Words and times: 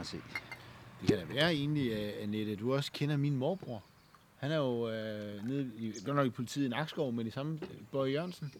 mig 0.00 0.06
se. 0.06 0.16
Det 1.00 1.08
kan 1.08 1.16
da 1.16 1.34
være 1.34 1.54
egentlig, 1.54 1.92
uh, 1.92 2.22
Annette, 2.22 2.56
du 2.56 2.74
også 2.74 2.92
kender 2.92 3.16
min 3.16 3.36
morbror. 3.36 3.82
Han 4.40 4.52
er 4.52 4.56
jo 4.56 4.88
øh, 4.88 5.48
nede 5.48 5.66
i, 5.78 5.92
godt 6.04 6.16
nok 6.16 6.26
i 6.26 6.30
politiet 6.30 6.66
i 6.66 6.68
Nakskov, 6.68 7.12
men 7.12 7.26
i 7.26 7.30
samme 7.30 7.58
Bøje 7.92 8.12
Jørgensen. 8.12 8.52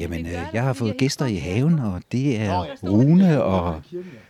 Jamen, 0.00 0.26
øh, 0.26 0.32
jeg 0.52 0.62
har 0.62 0.72
fået 0.72 0.96
gæster 0.96 1.26
i 1.26 1.34
haven, 1.36 1.78
og 1.78 2.02
det 2.12 2.40
er 2.40 2.64
Rune 2.82 3.42
og, 3.42 3.82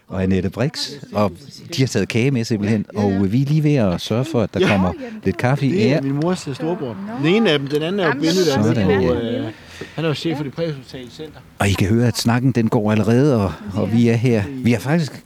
og 0.06 0.22
Annette 0.22 0.50
Brix, 0.50 0.92
og 1.12 1.32
de 1.76 1.82
har 1.82 1.86
taget 1.86 2.08
kage 2.08 2.30
med 2.30 2.44
simpelthen, 2.44 2.86
og 2.94 3.12
øh, 3.12 3.32
vi 3.32 3.42
er 3.42 3.46
lige 3.46 3.62
ved 3.62 3.74
at 3.74 4.00
sørge 4.00 4.24
for, 4.24 4.40
at 4.40 4.54
der 4.54 4.68
kommer 4.68 4.92
lidt 5.24 5.36
kaffe 5.36 5.66
i 5.66 5.72
Det 5.72 5.92
er 5.92 6.00
min 6.02 6.12
mors 6.12 6.48
øh, 6.48 6.54
storebror. 6.54 6.96
Den 7.22 7.34
ene 7.34 7.50
af 7.50 7.58
dem, 7.58 7.68
den 7.68 7.82
anden 7.82 8.00
er 8.00 8.06
jo 8.06 8.12
billeddanser 8.12 8.62
Sådan, 8.62 9.02
ja. 9.02 9.38
Øh, 9.38 9.52
han 9.94 10.04
er 10.04 10.08
jo 10.08 10.14
chef 10.14 10.36
for 10.36 10.44
det 10.44 10.52
præhospitale 10.52 11.10
center. 11.10 11.40
Og 11.58 11.68
I 11.68 11.72
kan 11.72 11.88
høre, 11.88 12.06
at 12.06 12.16
snakken 12.16 12.52
den 12.52 12.68
går 12.68 12.92
allerede, 12.92 13.44
og, 13.44 13.52
og 13.74 13.92
vi 13.92 14.08
er 14.08 14.16
her. 14.16 14.44
Vi 14.48 14.72
har 14.72 14.80
faktisk 14.80 15.24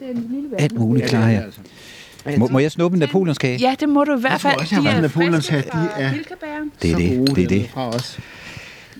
alt 0.58 0.72
muligt 0.78 1.06
klar 1.06 1.26
her. 1.28 1.42
Må, 2.38 2.48
må 2.48 2.58
jeg 2.58 2.70
snuppe 2.70 2.94
en 2.94 2.98
napoleonskage? 2.98 3.58
Ja, 3.58 3.74
det 3.80 3.88
må 3.88 4.04
du 4.04 4.16
i 4.16 4.20
hvert 4.20 4.40
fald. 4.40 4.60
også, 4.60 4.74
jeg 4.74 4.82
har 4.82 4.90
De 4.90 5.02
været 5.02 5.02
Napoleons 5.02 5.50
friske 5.50 5.52
hat. 5.52 5.88
De 5.96 6.02
er. 6.02 6.10
Det 6.82 6.90
er 6.92 6.96
det, 6.96 7.36
det 7.36 7.44
er 7.44 7.48
det. 7.48 7.70
Fra 7.74 7.88
os. 7.88 8.18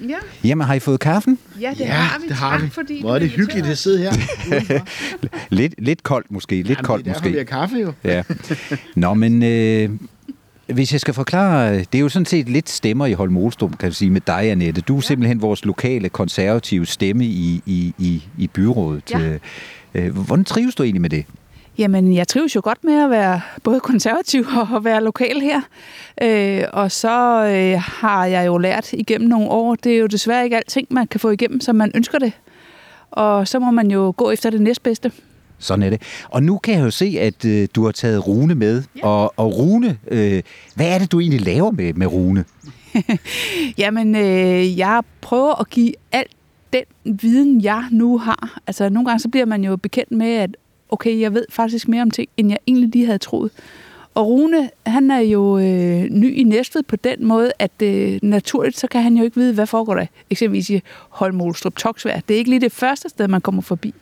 Ja, 0.09 0.15
Jamen, 0.45 0.67
har 0.67 0.75
I 0.75 0.79
fået 0.79 1.01
kaffen? 1.01 1.39
ja, 1.61 1.71
det 1.71 1.81
Ja, 1.81 1.87
har 1.93 2.19
vi. 2.19 2.27
det 2.29 2.37
har 2.37 2.51
tak, 2.51 2.63
vi. 2.63 2.69
Fordi 2.71 3.01
Hvor 3.01 3.15
er 3.15 3.19
det 3.19 3.31
hyggeligt 3.31 3.67
at 3.67 3.79
sidde 3.79 3.99
her. 3.99 4.13
Lidt, 5.51 5.75
lidt 5.79 6.03
koldt 6.03 6.31
måske, 6.31 6.55
lidt 6.57 6.69
Jamen, 6.69 6.85
koldt 6.85 7.05
det 7.05 7.11
er 7.11 7.15
derfor, 7.15 7.29
vi 7.29 7.35
måske. 7.35 7.55
har 7.55 7.61
kaffe 7.61 7.77
jo. 7.77 7.93
Ja. 8.05 8.23
Nå, 8.97 9.15
men 9.15 9.43
øh, 9.43 9.91
hvis 10.67 10.93
jeg 10.93 11.01
skal 11.01 11.15
forklare, 11.15 11.79
det 11.79 11.95
er 11.95 11.99
jo 11.99 12.09
sådan 12.09 12.27
set 12.27 12.49
lidt 12.49 12.69
stemmer 12.71 13.07
i 13.07 13.13
Holm 13.13 13.37
Olstrup, 13.37 13.79
kan 13.79 13.89
vi 13.89 13.95
sige, 13.95 14.11
med 14.11 14.21
dig, 14.27 14.51
Annette. 14.51 14.81
Du 14.81 14.97
er 14.97 15.01
simpelthen 15.01 15.43
vores 15.43 15.65
lokale 15.65 16.09
konservative 16.09 16.87
stemme 16.87 17.25
i, 17.25 17.63
i, 17.67 17.95
i, 17.99 18.23
i 18.39 18.47
byrådet. 18.47 19.11
Ja. 19.11 19.19
Øh, 19.21 19.39
øh, 19.95 20.17
Hvordan 20.17 20.45
trives 20.45 20.75
du 20.75 20.83
egentlig 20.83 21.03
med 21.03 21.11
det? 21.11 21.25
Jamen, 21.79 22.15
jeg 22.15 22.29
trives 22.29 22.57
jo 22.57 22.61
godt 22.65 22.85
med 22.85 22.95
at 23.05 23.11
være 23.11 23.41
både 23.63 23.81
konservativ 23.81 24.47
og 24.57 24.77
at 24.77 24.85
være 24.85 25.05
lokal 25.05 25.41
her. 25.41 25.61
Øh, 26.23 26.65
og 26.73 26.93
så 26.93 27.45
øh, 27.45 27.81
har 27.81 28.27
jeg 28.27 28.47
jo 28.47 28.59
lært 28.59 28.93
igennem 28.93 29.29
nogle 29.29 29.49
år, 29.49 29.75
det 29.75 29.93
er 29.95 29.99
jo 29.99 30.07
desværre 30.07 30.45
ikke 30.45 30.57
alting, 30.57 30.87
man 30.91 31.07
kan 31.07 31.21
få 31.21 31.31
igennem, 31.31 31.61
som 31.61 31.77
man 31.77 31.93
ønsker 31.95 32.19
det. 32.19 32.33
Og 33.11 33.49
så 33.49 33.59
må 33.59 33.71
man 33.71 33.91
jo 33.91 34.15
gå 34.17 34.31
efter 34.31 34.51
det 34.51 34.61
næstbedste. 34.61 35.13
Sådan 35.59 35.83
er 35.83 35.91
det. 35.91 36.03
Og 36.29 36.43
nu 36.43 36.59
kan 36.59 36.75
jeg 36.75 36.83
jo 36.85 36.91
se, 36.91 37.17
at 37.21 37.45
øh, 37.45 37.69
du 37.75 37.85
har 37.85 37.93
taget 37.93 38.27
Rune 38.27 38.55
med. 38.55 38.83
Ja. 38.97 39.07
Og, 39.07 39.33
og 39.37 39.57
Rune, 39.59 39.99
øh, 40.09 40.43
hvad 40.75 40.95
er 40.95 40.99
det, 40.99 41.13
du 41.13 41.21
egentlig 41.21 41.41
laver 41.41 41.71
med, 41.71 41.93
med 41.95 42.07
Rune? 42.07 42.45
Jamen, 43.79 44.15
øh, 44.17 44.79
jeg 44.79 45.03
prøver 45.21 45.61
at 45.61 45.71
give 45.71 45.93
alt 46.13 46.31
den 46.73 46.85
viden, 47.23 47.63
jeg 47.63 47.85
nu 47.91 48.19
har. 48.19 48.59
Altså, 48.67 48.89
nogle 48.89 49.07
gange 49.07 49.21
så 49.21 49.29
bliver 49.29 49.47
man 49.47 49.65
jo 49.65 49.77
bekendt 49.77 50.11
med, 50.11 50.35
at 50.35 50.57
okay, 50.93 51.21
jeg 51.21 51.35
ved 51.35 51.45
faktisk 51.51 51.89
mere 51.89 52.03
om 52.03 52.11
ting, 52.11 52.29
end 52.37 52.49
jeg 52.49 52.59
egentlig 52.67 52.89
lige 52.89 53.07
havde 53.07 53.19
troet. 53.19 53.51
Og 54.15 54.27
Rune, 54.27 54.71
han 54.87 55.11
er 55.11 55.19
jo 55.19 55.59
øh, 55.59 56.03
ny 56.11 56.35
i 56.37 56.43
Næstved 56.43 56.83
på 56.83 56.97
den 56.97 57.27
måde, 57.27 57.53
at 57.59 57.83
øh, 57.83 58.19
naturligt, 58.23 58.79
så 58.79 58.87
kan 58.87 59.03
han 59.03 59.17
jo 59.17 59.25
ikke 59.25 59.37
vide, 59.37 59.55
hvad 59.55 59.67
foregår 59.67 59.95
der. 59.95 60.07
Eksempelvis 60.31 60.71
i 60.71 60.81
Holmolstrup 61.09 61.77
Toksvær. 61.77 62.21
Det 62.29 62.35
er 62.35 62.39
ikke 62.39 62.51
lige 62.51 62.61
det 62.61 62.73
første 62.73 63.09
sted, 63.09 63.29
man 63.29 63.41
kommer 63.41 63.63
forbi. 63.63 63.95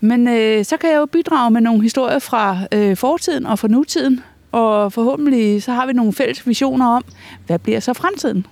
Men 0.00 0.28
øh, 0.28 0.64
så 0.64 0.76
kan 0.76 0.90
jeg 0.90 0.96
jo 0.96 1.06
bidrage 1.06 1.50
med 1.50 1.60
nogle 1.60 1.82
historier 1.82 2.18
fra 2.18 2.58
øh, 2.72 2.96
fortiden 2.96 3.46
og 3.46 3.58
fra 3.58 3.68
nutiden. 3.68 4.20
Og 4.52 4.92
forhåbentlig 4.92 5.62
så 5.62 5.72
har 5.72 5.86
vi 5.86 5.92
nogle 5.92 6.12
fælles 6.12 6.46
visioner 6.46 6.86
om, 6.86 7.04
hvad 7.46 7.58
bliver 7.58 7.80
så 7.80 7.92
fremtiden? 7.92 8.46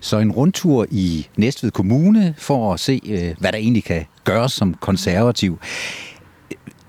Så 0.00 0.18
en 0.18 0.32
rundtur 0.32 0.86
i 0.90 1.26
Næstved 1.36 1.70
Kommune 1.70 2.34
for 2.38 2.72
at 2.72 2.80
se, 2.80 3.00
øh, 3.06 3.34
hvad 3.38 3.52
der 3.52 3.58
egentlig 3.58 3.84
kan 3.84 4.04
gøres 4.24 4.52
som 4.52 4.74
konservativ. 4.74 5.58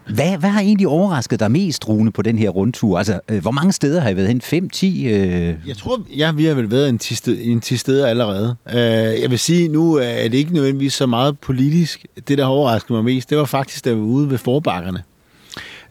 Hvad, 0.09 0.37
hvad 0.37 0.49
har 0.49 0.61
egentlig 0.61 0.87
overrasket 0.87 1.39
dig 1.39 1.51
mest, 1.51 1.87
Rune, 1.87 2.11
på 2.11 2.21
den 2.21 2.37
her 2.37 2.49
rundtur? 2.49 2.97
Altså, 2.97 3.19
øh, 3.29 3.41
hvor 3.41 3.51
mange 3.51 3.71
steder 3.71 4.01
har 4.01 4.09
I 4.09 4.15
været 4.15 4.27
hen? 4.27 4.41
5, 4.41 4.69
10? 4.69 5.07
Øh... 5.07 5.55
Jeg 5.67 5.77
tror, 5.77 6.01
ja, 6.17 6.31
vi 6.31 6.45
har 6.45 6.53
vel 6.53 6.71
været 6.71 6.89
en 6.89 6.97
10, 6.97 7.15
sted, 7.15 7.61
10 7.61 7.77
steder 7.77 8.07
allerede. 8.07 8.55
Uh, 8.65 8.75
jeg 9.21 9.29
vil 9.29 9.39
sige, 9.39 9.67
nu 9.67 9.93
er 9.93 10.23
det 10.23 10.33
ikke 10.33 10.53
nødvendigvis 10.53 10.93
så 10.93 11.05
meget 11.05 11.39
politisk. 11.39 12.05
Det, 12.27 12.37
der 12.37 12.43
har 12.43 12.51
overrasket 12.51 12.91
mig 12.91 13.03
mest, 13.03 13.29
det 13.29 13.37
var 13.37 13.45
faktisk, 13.45 13.85
da 13.85 13.93
vi 13.93 13.99
var 13.99 14.05
ude 14.05 14.29
ved 14.29 14.37
forbakkerne. 14.37 15.03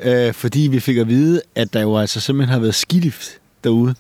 Uh, 0.07 0.35
fordi 0.35 0.61
vi 0.61 0.81
fik 0.81 0.97
at 0.97 1.09
vide, 1.09 1.41
at 1.55 1.73
der 1.73 1.81
jo 1.81 1.97
altså 1.97 2.21
simpelthen 2.21 2.53
har 2.53 2.61
været 2.61 2.75
skilift 2.75 3.39
derude. 3.65 3.95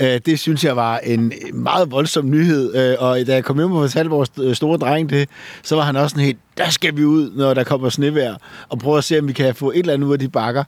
Uh, 0.00 0.06
det 0.26 0.38
synes 0.38 0.64
jeg 0.64 0.76
var 0.76 0.98
en 0.98 1.32
meget 1.52 1.90
voldsom 1.90 2.30
nyhed, 2.30 2.94
uh, 2.98 3.04
og 3.04 3.26
da 3.26 3.34
jeg 3.34 3.44
kom 3.44 3.58
hjem 3.58 3.72
og 3.72 3.82
fortalte 3.82 4.10
vores 4.10 4.30
øh, 4.40 4.54
store 4.54 4.78
dreng 4.78 5.10
det, 5.10 5.28
så 5.62 5.76
var 5.76 5.82
han 5.82 5.96
også 5.96 6.14
sådan 6.14 6.24
helt, 6.24 6.38
der 6.58 6.70
skal 6.70 6.96
vi 6.96 7.04
ud, 7.04 7.30
når 7.36 7.54
der 7.54 7.64
kommer 7.64 7.88
snevejr, 7.88 8.36
og 8.68 8.78
prøve 8.78 8.98
at 8.98 9.04
se, 9.04 9.18
om 9.18 9.28
vi 9.28 9.32
kan 9.32 9.54
få 9.54 9.70
et 9.70 9.78
eller 9.78 9.94
andet 9.94 10.06
ud 10.06 10.12
af 10.12 10.18
de 10.18 10.28
bakker. 10.28 10.64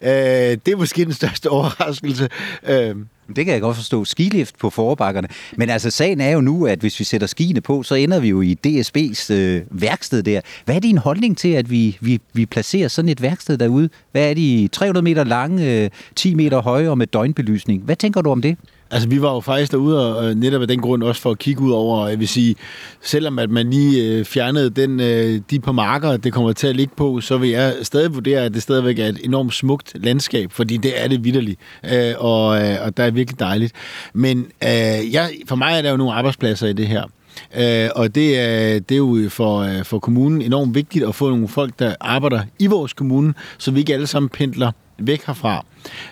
Uh, 0.00 0.08
det 0.08 0.68
er 0.68 0.76
måske 0.76 1.04
den 1.04 1.12
største 1.12 1.50
overraskelse. 1.56 2.28
Uh, 2.62 2.96
det 3.36 3.44
kan 3.44 3.54
jeg 3.54 3.60
godt 3.60 3.76
forstå. 3.76 4.04
Skilift 4.04 4.58
på 4.58 4.70
forbakkerne. 4.70 5.28
Men 5.56 5.70
altså, 5.70 5.90
sagen 5.90 6.20
er 6.20 6.30
jo 6.30 6.40
nu, 6.40 6.66
at 6.66 6.78
hvis 6.78 7.00
vi 7.00 7.04
sætter 7.04 7.26
skiene 7.26 7.60
på, 7.60 7.82
så 7.82 7.94
ender 7.94 8.20
vi 8.20 8.28
jo 8.28 8.40
i 8.40 8.58
DSB's 8.66 9.32
øh, 9.32 9.62
værksted 9.70 10.22
der. 10.22 10.40
Hvad 10.64 10.74
er 10.74 10.80
din 10.80 10.98
holdning 10.98 11.38
til, 11.38 11.48
at 11.48 11.70
vi, 11.70 11.98
vi, 12.00 12.20
vi 12.32 12.46
placerer 12.46 12.88
sådan 12.88 13.08
et 13.08 13.22
værksted 13.22 13.58
derude? 13.58 13.88
Hvad 14.12 14.30
er 14.30 14.34
de 14.34 14.68
300 14.72 15.04
meter 15.04 15.24
lange, 15.24 15.84
øh, 15.84 15.90
10 16.16 16.34
meter 16.34 16.62
høje 16.62 16.90
og 16.90 16.98
med 16.98 17.06
døgnbelysning? 17.06 17.82
Hvad 17.82 17.96
tænker 17.96 18.22
du 18.22 18.30
om 18.30 18.42
det? 18.42 18.56
Altså, 18.92 19.08
vi 19.08 19.22
var 19.22 19.34
jo 19.34 19.40
faktisk 19.40 19.72
derude, 19.72 20.16
og 20.16 20.30
øh, 20.30 20.34
netop 20.34 20.62
af 20.62 20.68
den 20.68 20.80
grund 20.80 21.02
også 21.02 21.20
for 21.20 21.30
at 21.30 21.38
kigge 21.38 21.62
ud 21.62 21.70
over, 21.70 22.08
jeg 22.08 22.18
vil 22.18 22.28
sige, 22.28 22.54
selvom 23.00 23.38
at 23.38 23.50
man 23.50 23.70
lige 23.70 24.18
øh, 24.18 24.24
fjernede 24.24 24.70
den, 24.70 25.00
øh, 25.00 25.40
de 25.50 25.60
på 25.60 25.72
marker, 25.72 26.16
det 26.16 26.32
kommer 26.32 26.52
til 26.52 26.66
at 26.66 26.76
ligge 26.76 26.94
på, 26.96 27.20
så 27.20 27.38
vil 27.38 27.50
jeg 27.50 27.74
stadig 27.82 28.14
vurdere, 28.14 28.44
at 28.44 28.54
det 28.54 28.62
stadigvæk 28.62 28.98
er 28.98 29.06
et 29.06 29.20
enormt 29.24 29.54
smukt 29.54 29.92
landskab, 29.94 30.52
fordi 30.52 30.76
det 30.76 31.02
er 31.04 31.08
det 31.08 31.24
vidderligt, 31.24 31.60
øh, 31.92 32.14
og, 32.18 32.62
øh, 32.62 32.76
og 32.82 32.96
der 32.96 33.04
er 33.04 33.10
virkelig 33.10 33.40
dejligt. 33.40 33.72
Men 34.14 34.38
øh, 34.38 35.12
jeg, 35.12 35.30
for 35.48 35.56
mig 35.56 35.78
er 35.78 35.82
der 35.82 35.90
jo 35.90 35.96
nogle 35.96 36.14
arbejdspladser 36.14 36.66
i 36.66 36.72
det 36.72 36.86
her. 36.86 37.02
Øh, 37.56 37.88
og 37.94 38.14
det 38.14 38.38
er, 38.38 38.78
det 38.80 38.94
er 38.94 38.98
jo 38.98 39.28
for, 39.28 39.58
øh, 39.58 39.84
for 39.84 39.98
kommunen 39.98 40.42
enormt 40.42 40.74
vigtigt 40.74 41.04
at 41.04 41.14
få 41.14 41.30
nogle 41.30 41.48
folk, 41.48 41.78
der 41.78 41.94
arbejder 42.00 42.40
i 42.58 42.66
vores 42.66 42.92
kommune, 42.92 43.34
så 43.58 43.70
vi 43.70 43.80
ikke 43.80 43.94
alle 43.94 44.06
sammen 44.06 44.28
pendler 44.28 44.72
væk 44.98 45.26
herfra. 45.26 45.64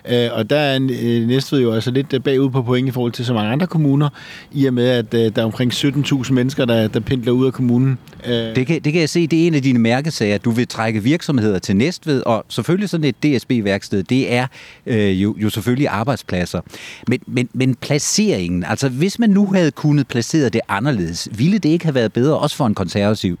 Øh, 0.09 0.29
og 0.31 0.49
der 0.49 0.57
er 0.57 0.79
øh, 1.01 1.27
Næstved 1.27 1.61
jo 1.61 1.73
altså 1.73 1.91
lidt 1.91 2.13
øh, 2.13 2.21
bagud 2.21 2.49
på 2.49 2.61
point 2.63 2.87
i 2.87 2.91
forhold 2.91 3.11
til 3.11 3.25
så 3.25 3.33
mange 3.33 3.51
andre 3.51 3.67
kommuner, 3.67 4.09
i 4.51 4.65
og 4.65 4.73
med, 4.73 4.87
at 4.87 5.13
øh, 5.13 5.35
der 5.35 5.41
er 5.41 5.45
omkring 5.45 5.73
17.000 5.73 6.33
mennesker, 6.33 6.65
der, 6.65 6.87
der 6.87 6.99
pendler 6.99 7.31
ud 7.31 7.45
af 7.45 7.53
kommunen. 7.53 7.97
Øh, 8.25 8.33
Det 8.33 8.67
kan, 8.67 8.81
det 8.81 8.93
kan 8.93 9.01
jeg 9.01 9.09
se, 9.09 9.27
det 9.27 9.43
er 9.43 9.47
en 9.47 9.53
af 9.53 9.61
dine 9.61 9.79
mærkesager. 9.79 10.37
Du 10.37 10.51
vil 10.51 10.67
trække 10.67 11.03
virksomheder 11.03 11.59
til 11.59 11.75
Næstved, 11.75 12.23
og 12.25 12.45
selvfølgelig 12.49 12.89
sådan 12.89 13.03
et 13.03 13.15
DSB-værksted, 13.23 14.03
det 14.03 14.33
er 14.33 14.47
øh, 14.85 15.23
jo, 15.23 15.35
jo 15.37 15.49
selvfølgelig 15.49 15.87
arbejdspladser. 15.87 16.61
Men, 17.07 17.19
men, 17.27 17.49
men 17.53 17.75
placeringen, 17.75 18.63
altså 18.63 18.89
hvis 18.89 19.19
man 19.19 19.29
nu 19.29 19.53
havde 19.53 19.71
kunnet 19.71 20.07
placere 20.07 20.49
det 20.49 20.61
anderledes, 20.67 21.29
ville 21.37 21.57
det 21.57 21.69
ikke 21.69 21.85
have 21.85 21.95
været 21.95 22.13
bedre, 22.13 22.37
også 22.37 22.55
for 22.55 22.65
en 22.65 22.75
konservativ? 22.75 23.39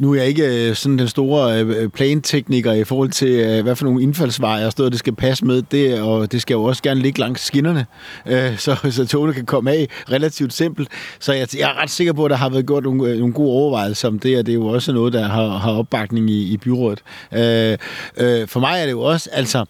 Nu 0.00 0.12
er 0.12 0.16
jeg 0.16 0.26
ikke 0.26 0.68
øh, 0.68 0.74
sådan 0.74 0.98
den 0.98 1.08
store 1.08 1.60
øh, 1.64 1.88
plantekniker 1.88 2.72
i 2.72 2.84
forhold 2.84 3.10
til, 3.10 3.28
øh, 3.28 3.62
hvad 3.62 3.76
for 3.76 3.84
nogle 3.84 4.02
indfaldsveje 4.02 4.66
og 4.66 4.72
steder, 4.72 4.88
det 4.88 4.98
skal 4.98 5.14
passe 5.14 5.44
med. 5.44 5.62
Det, 5.62 6.00
og 6.00 6.32
det 6.32 6.42
skal 6.42 6.54
jo 6.54 6.62
også 6.64 6.82
gerne 6.82 7.00
ligge 7.00 7.20
langs 7.20 7.44
skinnerne, 7.44 7.86
så, 8.64 8.76
så 8.90 9.06
togene 9.06 9.34
kan 9.34 9.46
komme 9.46 9.70
af 9.70 9.88
relativt 10.12 10.52
simpelt. 10.52 10.88
Så 11.18 11.32
jeg, 11.32 11.48
jeg 11.58 11.70
er 11.70 11.82
ret 11.82 11.90
sikker 11.90 12.12
på, 12.12 12.24
at 12.24 12.30
der 12.30 12.36
har 12.36 12.48
været 12.48 12.66
gjort 12.66 12.84
nogle, 12.84 13.18
nogle 13.18 13.34
gode 13.34 13.50
overvejelser 13.50 14.08
om 14.08 14.18
det, 14.18 14.38
og 14.38 14.46
det 14.46 14.52
er 14.52 14.56
jo 14.56 14.66
også 14.66 14.92
noget, 14.92 15.12
der 15.12 15.28
har, 15.28 15.48
har 15.48 15.72
opbakning 15.72 16.30
i, 16.30 16.52
i 16.52 16.56
byrådet. 16.56 17.02
Øh, 17.32 17.78
øh, 18.16 18.48
for 18.48 18.60
mig 18.60 18.80
er 18.80 18.84
det 18.84 18.92
jo 18.92 19.00
også, 19.00 19.30
altså... 19.32 19.64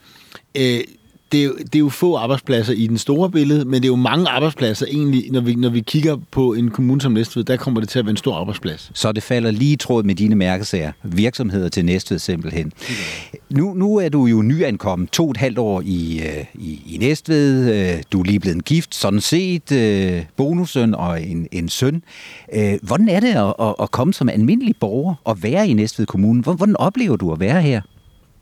Øh, 0.55 0.81
det 1.33 1.41
er, 1.41 1.45
jo, 1.45 1.55
det 1.59 1.75
er 1.75 1.79
jo 1.79 1.89
få 1.89 2.17
arbejdspladser 2.17 2.73
i 2.73 2.87
den 2.87 2.99
store 2.99 3.31
billede, 3.31 3.65
men 3.65 3.75
det 3.75 3.85
er 3.85 3.93
jo 3.93 3.97
mange 3.97 4.29
arbejdspladser 4.29 4.87
egentlig, 4.87 5.31
når 5.31 5.41
vi, 5.41 5.55
når 5.55 5.69
vi 5.69 5.81
kigger 5.81 6.17
på 6.31 6.53
en 6.53 6.71
kommune 6.71 7.01
som 7.01 7.13
Næstved, 7.13 7.45
der 7.45 7.57
kommer 7.57 7.81
det 7.81 7.89
til 7.89 7.99
at 7.99 8.05
være 8.05 8.11
en 8.11 8.17
stor 8.17 8.35
arbejdsplads. 8.35 8.91
Så 8.95 9.13
det 9.13 9.23
falder 9.23 9.51
lige 9.51 9.73
i 9.73 9.77
tråd 9.77 10.03
med 10.03 10.15
dine 10.15 10.35
mærkesager. 10.35 10.93
Virksomheder 11.03 11.69
til 11.69 11.85
Næstved 11.85 12.19
simpelthen. 12.19 12.73
Nu, 13.51 13.75
nu 13.75 13.97
er 13.97 14.09
du 14.09 14.27
jo 14.27 14.43
nyankommen 14.43 15.09
to 15.09 15.25
og 15.25 15.31
et 15.31 15.37
halvt 15.37 15.59
år 15.59 15.83
i, 15.85 16.21
øh, 16.21 16.45
i, 16.55 16.95
i 16.95 16.99
Næstved. 16.99 17.75
Øh, 17.75 18.03
du 18.13 18.21
er 18.21 18.25
lige 18.25 18.41
blevet 18.41 18.65
gift, 18.65 18.95
sådan 18.95 19.21
set. 19.21 19.73
Øh, 19.73 20.25
bonussøn 20.37 20.95
og 20.95 21.23
en, 21.23 21.49
en 21.53 21.69
søn. 21.69 22.03
Hvordan 22.83 23.09
er 23.09 23.21
det 23.21 23.29
at, 23.61 23.75
at, 23.83 23.91
komme 23.91 24.15
som 24.15 24.29
almindelig 24.29 24.75
borger 24.81 25.15
og 25.25 25.43
være 25.43 25.69
i 25.69 25.73
Næstved 25.73 26.07
Kommune? 26.07 26.43
Hvordan 26.43 26.77
oplever 26.77 27.17
du 27.17 27.33
at 27.33 27.41
være 27.41 27.63
her? 27.63 27.81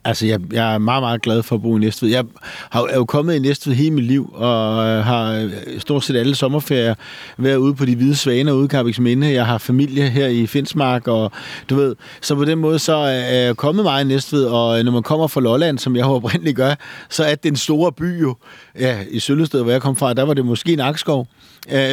Altså, 0.09 0.25
jeg, 0.25 0.39
jeg 0.51 0.73
er 0.73 0.77
meget, 0.77 1.03
meget 1.03 1.21
glad 1.21 1.43
for 1.43 1.55
at 1.55 1.61
bo 1.61 1.77
i 1.77 1.79
Næstved. 1.79 2.09
Jeg 2.09 2.25
har, 2.69 2.83
er 2.83 2.95
jo 2.95 3.05
kommet 3.05 3.35
i 3.35 3.39
Næstved 3.39 3.73
hele 3.73 3.91
mit 3.91 4.03
liv, 4.03 4.33
og 4.33 4.87
øh, 4.87 5.03
har 5.03 5.33
øh, 5.33 5.51
stort 5.79 6.03
set 6.03 6.15
alle 6.15 6.35
sommerferier 6.35 6.95
været 7.37 7.55
ude 7.55 7.75
på 7.75 7.85
de 7.85 7.95
hvide 7.95 8.15
svaner 8.15 8.53
ude 8.53 8.65
i 8.65 8.67
Carbex 8.67 8.99
Minde. 8.99 9.33
Jeg 9.33 9.45
har 9.45 9.57
familie 9.57 10.09
her 10.09 10.27
i 10.27 10.47
Finsmark, 10.47 11.07
og 11.07 11.31
du 11.69 11.75
ved, 11.75 11.95
så 12.21 12.35
på 12.35 12.45
den 12.45 12.59
måde 12.59 12.79
så 12.79 12.97
øh, 12.97 13.07
er 13.07 13.45
jeg 13.45 13.57
kommet 13.57 13.83
meget 13.83 14.05
i 14.05 14.07
Næstved, 14.07 14.45
og 14.45 14.83
når 14.83 14.91
man 14.91 15.03
kommer 15.03 15.27
fra 15.27 15.41
Lolland, 15.41 15.79
som 15.79 15.95
jeg 15.95 16.05
oprindeligt 16.19 16.55
gør, 16.55 16.75
så 17.09 17.23
er 17.23 17.35
den 17.35 17.55
store 17.55 17.91
by 17.91 18.21
jo, 18.21 18.35
ja, 18.79 18.97
i 19.09 19.19
Søllested, 19.19 19.63
hvor 19.63 19.71
jeg 19.71 19.81
kom 19.81 19.95
fra, 19.95 20.13
der 20.13 20.23
var 20.23 20.33
det 20.33 20.45
måske 20.45 20.75
Nakskov, 20.75 21.27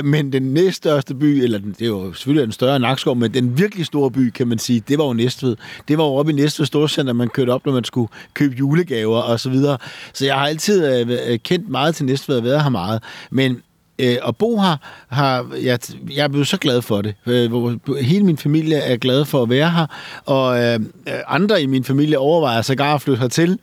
men 0.05 0.33
den 0.33 0.43
næststørste 0.43 1.15
by, 1.15 1.25
eller 1.25 1.59
den, 1.59 1.71
det 1.79 1.83
er 1.83 1.87
jo 1.87 2.13
selvfølgelig 2.13 2.45
en 2.45 2.53
større 2.53 2.77
end 2.77 2.83
Nakskov, 2.83 3.17
men 3.17 3.35
den 3.35 3.59
virkelig 3.59 3.87
store 3.87 4.11
by, 4.11 4.31
kan 4.31 4.49
man 4.49 4.59
sige, 4.59 4.83
det 4.89 4.99
var 4.99 5.05
jo 5.05 5.13
Næstved. 5.13 5.57
Det 5.89 5.99
var 5.99 6.05
jo 6.05 6.15
oppe 6.15 6.33
i 6.33 6.35
Næstved 6.35 6.67
Storcenter, 6.67 7.13
man 7.13 7.29
kørte 7.29 7.51
op, 7.51 7.67
når 7.67 7.73
man 7.73 7.85
skulle 7.85 8.06
kunne 8.07 8.19
købe 8.35 8.55
julegaver 8.55 9.19
og 9.19 9.41
så 9.41 9.51
videre. 9.51 9.79
Så 10.13 10.25
jeg 10.25 10.35
har 10.35 10.47
altid 10.47 11.01
øh, 11.01 11.19
øh, 11.27 11.39
kendt 11.39 11.69
meget 11.69 11.95
til 11.95 12.07
Næstved 12.07 12.37
og 12.37 12.45
været 12.45 12.63
her 12.63 12.71
meget. 12.71 13.03
Men 13.31 13.63
Øh, 13.99 14.17
og 14.23 14.37
bo 14.37 14.59
her, 14.61 14.77
har, 15.09 15.47
jeg, 15.63 15.79
jeg 16.15 16.25
er 16.25 16.29
blevet 16.29 16.47
så 16.47 16.57
glad 16.57 16.83
for 16.83 17.03
det. 17.03 17.15
Øh, 17.27 17.53
hele 18.01 18.25
min 18.25 18.37
familie 18.37 18.77
er 18.77 18.97
glad 18.97 19.25
for 19.25 19.43
at 19.43 19.51
være 19.51 19.71
her, 19.71 19.87
og 20.25 20.63
øh, 20.63 20.81
øh, 21.09 21.15
andre 21.27 21.63
i 21.63 21.67
min 21.67 21.85
familie 21.85 22.19
overvejer 22.19 22.63
sågar 22.63 22.95
at 22.95 23.03
flytte 23.03 23.21
hertil, 23.21 23.59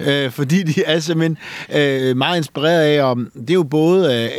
øh, 0.00 0.30
fordi 0.38 0.62
de 0.62 0.84
er 0.84 0.98
simpelthen 1.00 1.38
øh, 1.74 2.16
meget 2.16 2.36
inspireret 2.36 2.80
af, 2.80 3.02
og 3.02 3.16
det 3.16 3.50
er 3.50 3.54
jo 3.54 3.62
både, 3.62 4.24
øh, 4.24 4.30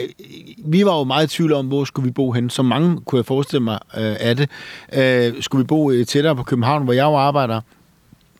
vi 0.65 0.85
var 0.85 0.97
jo 0.97 1.03
meget 1.03 1.33
i 1.33 1.35
tvivl 1.35 1.53
om, 1.53 1.67
hvor 1.67 1.83
skulle 1.83 2.05
vi 2.05 2.11
bo 2.11 2.31
hen, 2.31 2.49
så 2.49 2.61
mange 2.61 3.01
kunne 3.05 3.17
jeg 3.17 3.25
forestille 3.25 3.63
mig 3.63 3.79
øh, 3.97 4.15
af 4.19 4.35
det. 4.35 4.49
Øh, 4.93 5.33
skulle 5.43 5.63
vi 5.63 5.67
bo 5.67 5.91
øh, 5.91 6.05
tættere 6.05 6.35
på 6.35 6.43
København, 6.43 6.83
hvor 6.83 6.93
jeg 6.93 7.03
jo 7.03 7.15
arbejder, 7.15 7.61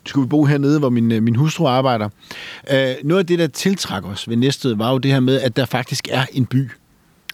skulle 0.08 0.24
vi 0.24 0.28
bo 0.28 0.44
hernede, 0.44 0.78
hvor 0.78 0.90
min, 0.90 1.12
øh, 1.12 1.22
min 1.22 1.36
hustru 1.36 1.66
arbejder. 1.66 2.08
Øh, 2.72 2.94
noget 3.04 3.18
af 3.18 3.26
det, 3.26 3.38
der 3.38 3.46
tiltrækker 3.46 4.10
os 4.10 4.28
ved 4.28 4.36
Næstved, 4.36 4.74
var 4.74 4.92
jo 4.92 4.98
det 4.98 5.12
her 5.12 5.20
med, 5.20 5.40
at 5.40 5.56
der 5.56 5.66
faktisk 5.66 6.08
er 6.10 6.26
en 6.32 6.46
by. 6.46 6.70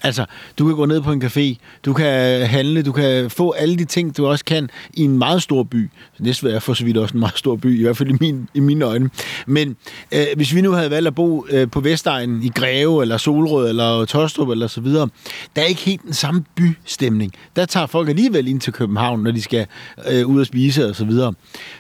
Altså, 0.05 0.25
du 0.59 0.67
kan 0.67 0.77
gå 0.77 0.87
ned 0.87 1.01
på 1.01 1.13
en 1.13 1.23
café, 1.23 1.57
du 1.85 1.93
kan 1.93 2.47
handle, 2.47 2.83
du 2.83 2.93
kan 2.93 3.31
få 3.31 3.51
alle 3.51 3.77
de 3.77 3.85
ting, 3.85 4.17
du 4.17 4.27
også 4.27 4.45
kan 4.45 4.71
i 4.95 5.03
en 5.03 5.19
meget 5.19 5.43
stor 5.43 5.63
by. 5.63 5.91
Næstved 6.19 6.53
er 6.53 6.59
for 6.59 6.75
så 6.75 6.85
vidt 6.85 6.97
også 6.97 7.15
en 7.15 7.21
meget 7.21 7.39
stor 7.39 7.57
by, 7.57 7.79
i 7.79 7.83
hvert 7.83 7.97
fald 7.97 8.11
i, 8.11 8.17
min, 8.21 8.49
i 8.55 8.61
mine 8.61 8.85
øjne. 8.85 9.11
Men 9.47 9.77
øh, 10.13 10.27
hvis 10.37 10.55
vi 10.55 10.61
nu 10.61 10.73
havde 10.73 10.91
valgt 10.91 11.07
at 11.07 11.15
bo 11.15 11.47
øh, 11.51 11.71
på 11.71 11.81
Vestegnen 11.81 12.43
i 12.43 12.49
Greve, 12.49 13.03
eller 13.03 13.17
Solrød, 13.17 13.69
eller 13.69 14.05
Tostrup, 14.05 14.49
eller 14.49 14.67
så 14.67 14.81
videre, 14.81 15.09
der 15.57 15.63
er 15.63 15.67
ikke 15.67 15.81
helt 15.81 16.03
den 16.03 16.13
samme 16.13 16.45
bystemning. 16.55 17.33
Der 17.57 17.65
tager 17.65 17.87
folk 17.87 18.09
alligevel 18.09 18.49
ind 18.49 18.61
til 18.61 18.73
København, 18.73 19.23
når 19.23 19.31
de 19.31 19.43
skal 19.43 19.67
øh, 20.11 20.27
ud 20.27 20.41
og 20.41 20.47
spise, 20.47 20.89
og 20.89 20.97
så 20.97 21.05
videre. 21.05 21.33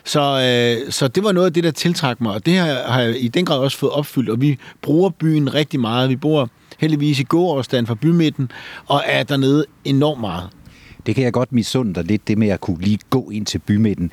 Så, 0.05 0.21
øh, 0.21 0.93
så 0.93 1.09
det 1.09 1.25
var 1.25 1.33
noget 1.33 1.47
af 1.47 1.53
det, 1.53 1.65
der 1.65 1.71
tiltrak 1.71 2.21
mig, 2.21 2.33
og 2.33 2.47
det 2.47 2.57
har, 2.57 2.93
har 2.93 3.01
jeg 3.01 3.25
i 3.25 3.29
den 3.29 3.45
grad 3.45 3.59
også 3.59 3.79
fået 3.79 3.93
opfyldt, 3.93 4.31
og 4.31 4.41
vi 4.41 4.59
bruger 4.83 5.11
byen 5.11 5.55
rigtig 5.55 5.81
meget. 5.81 6.09
Vi 6.09 6.17
bor 6.17 6.51
heldigvis 6.79 7.21
i 7.21 7.23
gåafstand 7.23 7.87
fra 7.87 7.95
bymidten, 7.95 8.51
og 8.87 9.03
er 9.07 9.23
dernede 9.23 9.65
enormt 9.85 10.21
meget. 10.21 10.51
Det 11.07 11.15
kan 11.15 11.25
jeg 11.25 11.33
godt 11.33 11.53
misunde 11.53 11.95
dig 11.95 12.05
lidt, 12.05 12.29
det 12.29 12.39
med 12.39 12.49
at 12.49 12.61
kunne 12.61 12.81
lige 12.81 12.99
gå 13.11 13.31
ind 13.31 13.47
til 13.47 13.59
bymidten. 13.59 14.11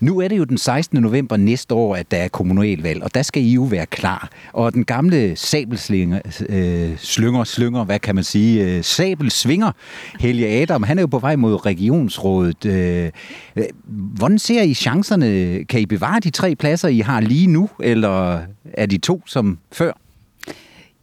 Nu 0.00 0.20
er 0.20 0.28
det 0.28 0.38
jo 0.38 0.44
den 0.44 0.58
16. 0.58 1.02
november 1.02 1.36
næste 1.36 1.74
år, 1.74 1.96
at 1.96 2.10
der 2.10 2.16
er 2.16 2.28
kommunalvalg, 2.28 3.02
og 3.02 3.14
der 3.14 3.22
skal 3.22 3.42
I 3.42 3.52
jo 3.52 3.62
være 3.62 3.86
klar. 3.86 4.30
Og 4.52 4.74
den 4.74 4.84
gamle 4.84 5.36
sabelslinger, 5.36 6.20
øh, 6.48 6.96
slynger, 6.96 7.44
slynger, 7.44 7.84
hvad 7.84 7.98
kan 7.98 8.14
man 8.14 8.24
sige, 8.24 8.64
øh, 8.64 8.84
sabelsvinger, 8.84 9.72
Helge 10.20 10.48
Adam, 10.48 10.82
han 10.82 10.98
er 10.98 11.02
jo 11.02 11.06
på 11.06 11.18
vej 11.18 11.36
mod 11.36 11.66
regionsrådet. 11.66 12.64
Øh, 12.66 13.10
øh, 13.56 13.64
hvordan 13.84 14.38
ser 14.38 14.62
I 14.62 14.74
chancerne? 14.74 15.64
Kan 15.64 15.80
I 15.80 15.86
bevare 15.86 16.20
de 16.20 16.30
tre 16.30 16.54
pladser, 16.54 16.88
I 16.88 16.98
har 16.98 17.20
lige 17.20 17.46
nu, 17.46 17.68
eller 17.80 18.40
er 18.64 18.86
de 18.86 18.98
to 18.98 19.22
som 19.26 19.58
før? 19.72 19.92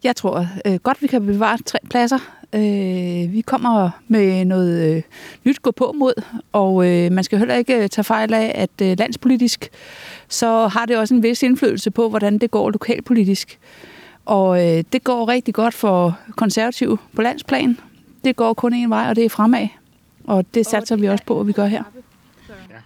Jeg 0.03 0.15
tror 0.15 0.47
øh, 0.65 0.75
godt, 0.75 1.01
vi 1.01 1.07
kan 1.07 1.25
bevare 1.25 1.57
tre 1.65 1.79
pladser. 1.89 2.19
Øh, 2.53 3.33
vi 3.33 3.43
kommer 3.45 3.89
med 4.07 4.45
noget 4.45 4.95
øh, 4.95 5.01
nyt 5.43 5.61
gå 5.61 5.71
på 5.71 5.91
mod, 5.95 6.13
og 6.51 6.87
øh, 6.87 7.11
man 7.11 7.23
skal 7.23 7.39
heller 7.39 7.55
ikke 7.55 7.83
øh, 7.83 7.89
tage 7.89 8.03
fejl 8.03 8.33
af, 8.33 8.51
at 8.55 8.81
øh, 8.81 8.99
landspolitisk, 8.99 9.69
så 10.27 10.67
har 10.67 10.85
det 10.85 10.97
også 10.97 11.13
en 11.13 11.23
vis 11.23 11.43
indflydelse 11.43 11.91
på, 11.91 12.09
hvordan 12.09 12.37
det 12.37 12.51
går 12.51 12.69
lokalpolitisk. 12.69 13.59
Og 14.25 14.65
øh, 14.65 14.83
det 14.93 15.03
går 15.03 15.27
rigtig 15.27 15.53
godt 15.53 15.73
for 15.73 16.17
konservativ 16.35 16.99
på 17.15 17.21
landsplan. 17.21 17.79
Det 18.23 18.35
går 18.35 18.53
kun 18.53 18.73
en 18.73 18.89
vej, 18.89 19.09
og 19.09 19.15
det 19.15 19.25
er 19.25 19.29
fremad. 19.29 19.67
Og 20.23 20.45
det 20.53 20.65
satser 20.65 20.95
vi 20.95 21.07
også 21.07 21.23
på, 21.25 21.39
at 21.39 21.47
vi 21.47 21.51
gør 21.51 21.65
her. 21.65 21.83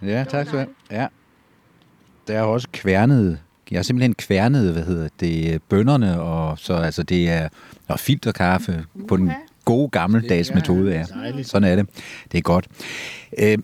Ja, 0.02 0.24
tak 0.28 0.46
skal 0.46 0.58
du 0.58 0.64
have. 0.90 1.00
Ja. 1.02 1.06
Der 2.26 2.38
er 2.38 2.42
også 2.42 2.68
kværnet 2.72 3.38
jeg 3.72 3.78
har 3.78 3.82
simpelthen 3.82 4.14
kværnet, 4.14 4.72
hvad 4.72 4.82
hedder 4.82 5.08
det, 5.20 5.62
bønderne, 5.62 6.20
og 6.20 6.58
så 6.58 6.74
altså 6.74 7.02
det 7.02 7.30
er 7.30 7.48
og 7.88 8.00
filterkaffe 8.00 8.84
på 9.08 9.16
den 9.16 9.30
gode 9.64 9.88
gammeldags 9.88 10.54
metode. 10.54 10.92
Ja. 10.92 11.04
Sådan 11.42 11.68
er 11.68 11.76
det. 11.76 11.86
Det 12.32 12.38
er 12.38 12.42
godt. 12.42 12.66
Øh, 13.38 13.58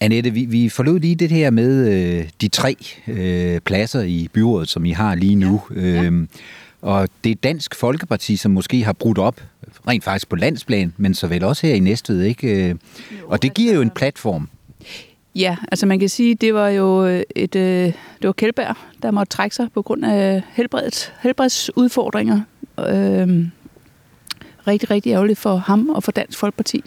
Annette, 0.00 0.30
vi, 0.30 0.44
vi 0.44 0.68
forlod 0.68 1.00
lige 1.00 1.14
det 1.14 1.30
her 1.30 1.50
med 1.50 1.92
øh, 1.92 2.28
de 2.40 2.48
tre 2.48 2.76
øh, 3.08 3.60
pladser 3.60 4.02
i 4.02 4.28
byrådet, 4.32 4.68
som 4.68 4.84
I 4.84 4.90
har 4.90 5.14
lige 5.14 5.34
nu. 5.34 5.62
Ja. 5.76 6.02
Øh, 6.02 6.26
og 6.82 7.08
det 7.24 7.32
er 7.32 7.36
Dansk 7.42 7.74
Folkeparti, 7.74 8.36
som 8.36 8.50
måske 8.50 8.84
har 8.84 8.92
brudt 8.92 9.18
op, 9.18 9.40
rent 9.88 10.04
faktisk 10.04 10.28
på 10.28 10.36
landsplan, 10.36 10.92
men 10.96 11.14
så 11.14 11.26
vel 11.26 11.44
også 11.44 11.66
her 11.66 11.74
i 11.74 11.80
Næstved, 11.80 12.22
ikke? 12.22 12.68
Øh, 12.68 12.74
og 13.26 13.42
det 13.42 13.54
giver 13.54 13.74
jo 13.74 13.80
en 13.80 13.90
platform. 13.90 14.48
Ja, 15.36 15.56
altså 15.70 15.86
man 15.86 15.98
kan 15.98 16.08
sige, 16.08 16.34
det 16.34 16.54
var 16.54 16.68
jo 16.68 17.06
øh, 17.06 17.22
et, 17.36 17.56
øh, 17.56 17.84
det 17.92 17.94
var 18.22 18.32
Kjellberg, 18.32 18.76
der 19.02 19.10
måtte 19.10 19.30
trække 19.30 19.56
sig 19.56 19.68
på 19.74 19.82
grund 19.82 20.04
af 20.04 20.42
helbreds, 20.48 21.12
helbredsudfordringer. 21.20 22.40
Øh, 22.78 23.46
rigtig, 24.66 24.90
rigtig 24.90 25.12
ærgerligt 25.12 25.38
for 25.38 25.56
ham 25.56 25.88
og 25.88 26.02
for 26.02 26.12
Dansk 26.12 26.38
Folkeparti. 26.38 26.84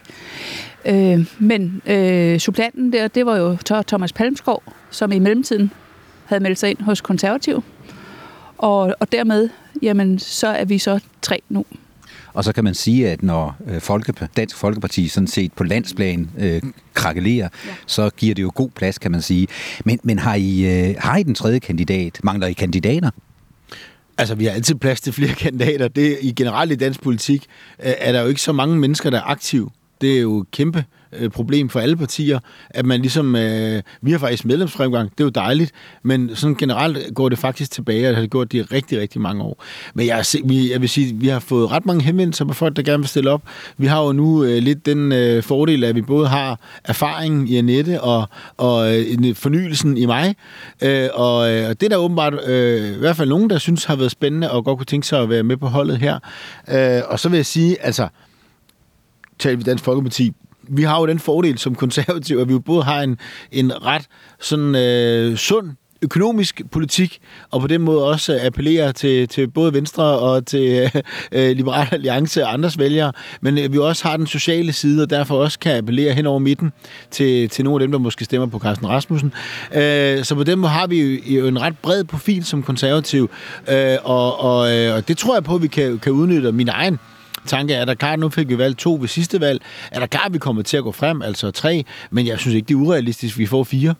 Øh, 0.85 1.25
men 1.39 1.81
øh, 1.85 2.39
supplanten 2.39 2.93
der, 2.93 3.07
det 3.07 3.25
var 3.25 3.37
jo 3.37 3.57
Thomas 3.87 4.13
Palmskov, 4.13 4.63
som 4.91 5.11
i 5.11 5.19
mellemtiden 5.19 5.71
havde 6.25 6.43
meldt 6.43 6.59
sig 6.59 6.69
ind 6.69 6.81
hos 6.81 7.01
konservativ. 7.01 7.63
Og, 8.57 8.95
og 8.99 9.11
dermed, 9.11 9.49
jamen, 9.81 10.19
så 10.19 10.47
er 10.47 10.65
vi 10.65 10.77
så 10.77 10.99
tre 11.21 11.41
nu. 11.49 11.65
Og 12.39 12.45
så 12.45 12.53
kan 12.53 12.63
man 12.63 12.73
sige, 12.73 13.09
at 13.09 13.23
når 13.23 13.55
øh, 13.67 13.81
Folke, 13.81 14.13
Dansk 14.37 14.55
Folkeparti 14.55 15.07
sådan 15.07 15.27
set 15.27 15.53
på 15.53 15.63
landsplan 15.63 16.29
øh, 16.37 16.61
krakelerer, 16.93 17.49
ja. 17.65 17.71
så 17.85 18.09
giver 18.17 18.35
det 18.35 18.43
jo 18.43 18.51
god 18.55 18.69
plads, 18.69 18.97
kan 18.97 19.11
man 19.11 19.21
sige. 19.21 19.47
Men, 19.85 19.99
men 20.03 20.19
har, 20.19 20.35
I, 20.35 20.61
øh, 20.89 20.95
har 20.97 21.17
I 21.17 21.23
den 21.23 21.35
tredje 21.35 21.59
kandidat? 21.59 22.19
Mangler 22.23 22.47
I 22.47 22.53
kandidater? 22.53 23.11
Altså, 24.17 24.35
vi 24.35 24.45
har 24.45 24.51
altid 24.51 24.75
plads 24.75 25.01
til 25.01 25.13
flere 25.13 25.33
kandidater. 25.45 25.87
Det, 25.87 26.17
I 26.21 26.31
generelt 26.31 26.71
i 26.71 26.75
dansk 26.75 27.01
politik 27.01 27.45
øh, 27.83 27.93
er 27.97 28.11
der 28.11 28.21
jo 28.21 28.27
ikke 28.27 28.41
så 28.41 28.51
mange 28.51 28.77
mennesker, 28.77 29.09
der 29.09 29.17
er 29.17 29.29
aktive. 29.29 29.69
Det 30.01 30.17
er 30.17 30.21
jo 30.21 30.45
kæmpe 30.51 30.79
øh, 30.79 30.83
Øh, 31.13 31.29
problem 31.29 31.69
for 31.69 31.79
alle 31.79 31.97
partier, 31.97 32.39
at 32.69 32.85
man 32.85 33.01
ligesom, 33.01 33.35
øh, 33.35 33.81
vi 34.01 34.11
har 34.11 34.17
faktisk 34.17 34.45
medlemsfremgang, 34.45 35.11
det 35.11 35.19
er 35.19 35.23
jo 35.23 35.29
dejligt, 35.29 35.71
men 36.03 36.35
sådan 36.35 36.55
generelt 36.55 37.15
går 37.15 37.29
det 37.29 37.37
faktisk 37.37 37.71
tilbage, 37.71 38.05
og 38.05 38.09
det 38.09 38.15
har 38.15 38.21
det 38.21 38.31
gjort 38.31 38.51
det 38.51 38.57
i 38.57 38.61
rigtig, 38.61 38.99
rigtig 38.99 39.21
mange 39.21 39.43
år. 39.43 39.63
Men 39.93 40.07
jeg, 40.07 40.25
vi, 40.45 40.71
jeg 40.71 40.81
vil 40.81 40.89
sige, 40.89 41.15
vi 41.15 41.27
har 41.27 41.39
fået 41.39 41.71
ret 41.71 41.85
mange 41.85 42.03
henvendelser 42.03 42.45
på 42.45 42.53
folk, 42.53 42.75
der 42.75 42.83
gerne 42.83 42.97
vil 42.97 43.07
stille 43.07 43.31
op. 43.31 43.43
Vi 43.77 43.85
har 43.85 44.03
jo 44.03 44.11
nu 44.11 44.43
øh, 44.43 44.57
lidt 44.57 44.85
den 44.85 45.11
øh, 45.11 45.43
fordel, 45.43 45.83
at 45.83 45.95
vi 45.95 46.01
både 46.01 46.27
har 46.27 46.59
erfaring 46.83 47.49
i 47.49 47.57
Annette 47.57 48.01
og, 48.01 48.29
og 48.57 48.97
øh, 48.97 49.35
fornyelsen 49.35 49.97
i 49.97 50.05
mig, 50.05 50.35
øh, 50.83 51.09
og, 51.13 51.51
øh, 51.51 51.69
og 51.69 51.81
det 51.81 51.83
er 51.83 51.89
der 51.89 51.97
åbenbart 51.97 52.33
øh, 52.47 52.95
i 52.95 52.99
hvert 52.99 53.15
fald 53.15 53.29
nogen, 53.29 53.49
der 53.49 53.57
synes 53.57 53.85
har 53.85 53.95
været 53.95 54.11
spændende 54.11 54.51
og 54.51 54.65
godt 54.65 54.77
kunne 54.77 54.85
tænke 54.85 55.07
sig 55.07 55.21
at 55.21 55.29
være 55.29 55.43
med 55.43 55.57
på 55.57 55.67
holdet 55.67 55.97
her. 55.97 56.19
Øh, 56.69 57.01
og 57.07 57.19
så 57.19 57.29
vil 57.29 57.37
jeg 57.37 57.45
sige, 57.45 57.81
altså, 57.81 58.07
taler 59.39 59.57
vi 59.57 59.63
Dansk 59.63 59.83
Folkeparti, 59.83 60.33
vi 60.69 60.83
har 60.83 60.99
jo 60.99 61.07
den 61.07 61.19
fordel 61.19 61.57
som 61.57 61.75
konservative, 61.75 62.41
at 62.41 62.47
vi 62.47 62.53
jo 62.53 62.59
både 62.59 62.83
har 62.83 63.01
en, 63.01 63.17
en 63.51 63.85
ret 63.85 64.07
sådan 64.39 64.75
øh, 64.75 65.37
sund 65.37 65.71
økonomisk 66.01 66.61
politik, 66.71 67.19
og 67.51 67.61
på 67.61 67.67
den 67.67 67.81
måde 67.81 68.05
også 68.05 68.39
appellerer 68.43 68.91
til, 68.91 69.27
til 69.27 69.47
både 69.47 69.73
Venstre 69.73 70.03
og 70.03 70.45
til 70.45 70.91
øh, 71.31 71.51
Liberale 71.51 71.93
Alliance 71.93 72.43
og 72.43 72.53
andres 72.53 72.79
vælgere, 72.79 73.11
men 73.41 73.57
øh, 73.57 73.73
vi 73.73 73.77
også 73.77 74.07
har 74.07 74.17
den 74.17 74.27
sociale 74.27 74.73
side, 74.73 75.03
og 75.03 75.09
derfor 75.09 75.43
også 75.43 75.59
kan 75.59 75.77
appellere 75.77 76.13
hen 76.13 76.25
over 76.25 76.39
midten 76.39 76.71
til, 77.11 77.49
til 77.49 77.65
nogle 77.65 77.83
af 77.83 77.87
dem, 77.87 77.91
der 77.91 77.99
måske 77.99 78.25
stemmer 78.25 78.47
på 78.47 78.59
Carsten 78.59 78.89
Rasmussen. 78.89 79.33
Øh, 79.75 80.23
så 80.23 80.35
på 80.35 80.43
den 80.43 80.59
måde 80.59 80.71
har 80.71 80.87
vi 80.87 81.21
jo 81.35 81.47
en 81.47 81.61
ret 81.61 81.77
bred 81.81 82.03
profil 82.03 82.45
som 82.45 82.63
konservativ, 82.63 83.29
øh, 83.71 83.97
og, 84.03 84.39
og, 84.39 84.77
øh, 84.77 84.95
og 84.95 85.07
det 85.07 85.17
tror 85.17 85.35
jeg 85.35 85.43
på, 85.43 85.55
at 85.55 85.61
vi 85.61 85.67
kan, 85.67 85.99
kan 85.99 86.11
udnytte. 86.11 86.51
Min 86.51 86.69
egen 86.69 86.99
tanke 87.49 87.73
er 87.73 87.85
der 87.85 87.93
klart, 87.93 88.19
nu 88.19 88.29
fik 88.29 88.49
vi 88.49 88.57
valgt 88.57 88.79
to 88.79 88.97
ved 89.01 89.07
sidste 89.07 89.41
valg, 89.41 89.61
er 89.91 89.99
der 89.99 90.07
klart, 90.07 90.33
vi 90.33 90.37
kommer 90.37 90.61
til 90.61 90.77
at 90.77 90.83
gå 90.83 90.91
frem, 90.91 91.21
altså 91.21 91.51
tre, 91.51 91.83
men 92.11 92.27
jeg 92.27 92.39
synes 92.39 92.55
ikke, 92.55 92.65
det 92.65 92.73
er 92.73 92.79
urealistisk, 92.79 93.37
vi 93.37 93.45
får 93.45 93.63
fire. 93.63 93.95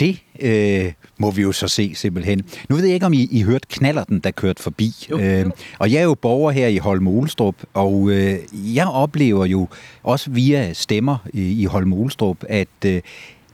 Det 0.00 0.18
øh, 0.40 0.92
må 1.18 1.30
vi 1.30 1.42
jo 1.42 1.52
så 1.52 1.68
se 1.68 1.94
simpelthen. 1.94 2.42
Nu 2.68 2.76
ved 2.76 2.84
jeg 2.84 2.94
ikke, 2.94 3.06
om 3.06 3.12
I, 3.12 3.28
I 3.30 3.42
hørte 3.42 3.66
knallerten, 3.70 4.20
der 4.20 4.30
kørte 4.30 4.62
forbi. 4.62 4.94
Jo, 5.10 5.18
øh, 5.18 5.46
og 5.78 5.92
jeg 5.92 5.98
er 5.98 6.04
jo 6.04 6.14
borger 6.14 6.50
her 6.50 6.66
i 6.66 6.76
Holm 6.76 7.08
Olstrup, 7.08 7.54
og 7.74 8.10
øh, 8.10 8.38
jeg 8.52 8.88
oplever 8.88 9.46
jo 9.46 9.68
også 10.02 10.30
via 10.30 10.72
stemmer 10.72 11.16
i, 11.32 11.62
i 11.62 11.64
Holm 11.64 11.92
Olstrup, 11.92 12.36
at 12.48 12.68
øh, 12.86 13.00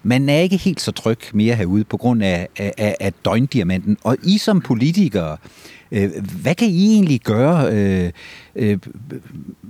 man 0.03 0.29
er 0.29 0.39
ikke 0.39 0.57
helt 0.57 0.81
så 0.81 0.93
tryg 0.93 1.19
mere 1.33 1.55
herude 1.55 1.85
på 1.85 1.97
grund 1.97 2.23
af, 2.23 2.49
af, 2.57 2.97
af 3.01 3.13
døgndiamanten. 3.25 3.97
Og 4.03 4.17
I 4.23 4.39
som 4.39 4.61
politikere, 4.61 5.33
øh, 5.33 5.39
Øh, 5.95 6.11
hvad 6.43 6.55
kan 6.55 6.69
I 6.69 6.93
egentlig 6.93 7.21
gøre 7.21 7.73
øh, 7.73 8.11
øh, 8.57 8.79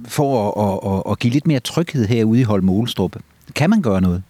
for 0.06 0.30
at, 0.48 0.64
at, 0.66 0.92
at, 0.94 1.12
at 1.12 1.18
give 1.18 1.32
lidt 1.32 1.46
mere 1.46 1.60
tryghed 1.60 2.06
herude 2.06 2.40
i 2.40 2.42
Holm 2.42 2.68
Olstrup? 2.68 3.16
Kan 3.54 3.70
man 3.70 3.82
gøre 3.82 4.00
noget? 4.00 4.22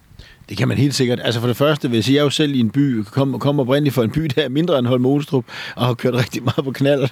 Det 0.49 0.57
kan 0.57 0.67
man 0.67 0.77
helt 0.77 0.95
sikkert. 0.95 1.19
Altså 1.23 1.39
for 1.39 1.47
det 1.47 1.57
første 1.57 1.89
vil 1.89 1.97
jeg 1.97 2.03
sige, 2.03 2.15
jeg 2.15 2.19
er 2.19 2.23
jo 2.23 2.29
selv 2.29 2.55
i 2.55 2.59
en 2.59 2.69
by, 2.69 3.03
kommer 3.03 3.37
kom 3.37 3.59
oprindeligt 3.59 3.95
fra 3.95 4.03
en 4.03 4.09
by, 4.09 4.21
der 4.35 4.41
er 4.41 4.49
mindre 4.49 4.79
end 4.79 4.87
Holm 4.87 5.05
Olstrup, 5.05 5.45
og 5.75 5.85
har 5.85 5.93
kørt 5.93 6.13
rigtig 6.13 6.43
meget 6.43 6.63
på 6.63 6.71
knald. 6.71 7.03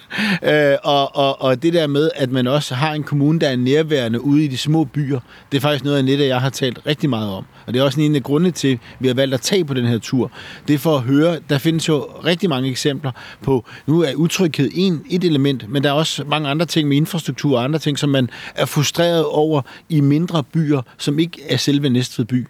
Øh, 0.42 0.76
og, 0.84 1.16
og, 1.16 1.42
og 1.42 1.62
det 1.62 1.72
der 1.72 1.86
med, 1.86 2.10
at 2.14 2.30
man 2.30 2.46
også 2.46 2.74
har 2.74 2.92
en 2.92 3.02
kommune, 3.02 3.38
der 3.38 3.48
er 3.48 3.56
nærværende 3.56 4.20
ude 4.20 4.44
i 4.44 4.48
de 4.48 4.56
små 4.56 4.84
byer, 4.84 5.20
det 5.52 5.58
er 5.58 5.60
faktisk 5.60 5.84
noget 5.84 5.96
af 5.96 6.04
det, 6.04 6.28
jeg 6.28 6.40
har 6.40 6.50
talt 6.50 6.78
rigtig 6.86 7.10
meget 7.10 7.30
om. 7.30 7.44
Og 7.66 7.74
det 7.74 7.80
er 7.80 7.84
også 7.84 8.00
en 8.00 8.14
af 8.14 8.22
grundene 8.22 8.50
til, 8.50 8.72
at 8.72 8.78
vi 9.00 9.06
har 9.06 9.14
valgt 9.14 9.34
at 9.34 9.40
tage 9.40 9.64
på 9.64 9.74
den 9.74 9.86
her 9.86 9.98
tur. 9.98 10.30
Det 10.68 10.74
er 10.74 10.78
for 10.78 10.96
at 10.96 11.02
høre, 11.02 11.38
der 11.48 11.58
findes 11.58 11.88
jo 11.88 12.06
rigtig 12.24 12.48
mange 12.48 12.70
eksempler 12.70 13.10
på, 13.42 13.64
nu 13.86 14.02
er 14.02 14.14
utryghed 14.14 14.70
en, 14.74 15.02
et 15.10 15.24
element, 15.24 15.68
men 15.68 15.84
der 15.84 15.88
er 15.88 15.94
også 15.94 16.24
mange 16.24 16.48
andre 16.48 16.66
ting 16.66 16.88
med 16.88 16.96
infrastruktur 16.96 17.58
og 17.58 17.64
andre 17.64 17.78
ting, 17.78 17.98
som 17.98 18.10
man 18.10 18.30
er 18.54 18.66
frustreret 18.66 19.24
over 19.24 19.62
i 19.88 20.00
mindre 20.00 20.44
byer, 20.44 20.82
som 20.98 21.18
ikke 21.18 21.42
er 21.48 21.56
selve 21.56 21.90
Næstved 21.90 22.24
by. 22.24 22.46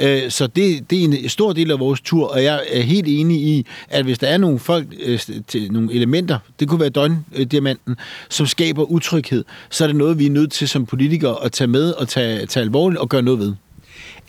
Øh, 0.00 0.27
så 0.28 0.46
det, 0.46 0.90
det 0.90 1.00
er 1.00 1.04
en 1.04 1.28
stor 1.28 1.52
del 1.52 1.70
af 1.70 1.78
vores 1.78 2.00
tur, 2.00 2.28
og 2.28 2.44
jeg 2.44 2.60
er 2.72 2.82
helt 2.82 3.08
enig 3.08 3.40
i, 3.42 3.66
at 3.88 4.04
hvis 4.04 4.18
der 4.18 4.26
er 4.26 4.38
nogle 4.38 4.58
folk, 4.58 4.86
øh, 5.04 5.20
til 5.46 5.72
nogle 5.72 5.92
elementer, 5.92 6.38
det 6.60 6.68
kunne 6.68 6.80
være 6.80 6.88
døgndiamanten, 6.88 7.96
som 8.28 8.46
skaber 8.46 8.82
utryghed, 8.82 9.44
så 9.70 9.84
er 9.84 9.88
det 9.88 9.96
noget, 9.96 10.18
vi 10.18 10.26
er 10.26 10.30
nødt 10.30 10.52
til 10.52 10.68
som 10.68 10.86
politikere 10.86 11.44
at 11.44 11.52
tage 11.52 11.68
med 11.68 11.90
og 11.92 12.08
tage, 12.08 12.46
tage 12.46 12.64
alvorligt 12.64 13.00
og 13.00 13.08
gøre 13.08 13.22
noget 13.22 13.40
ved. 13.40 13.54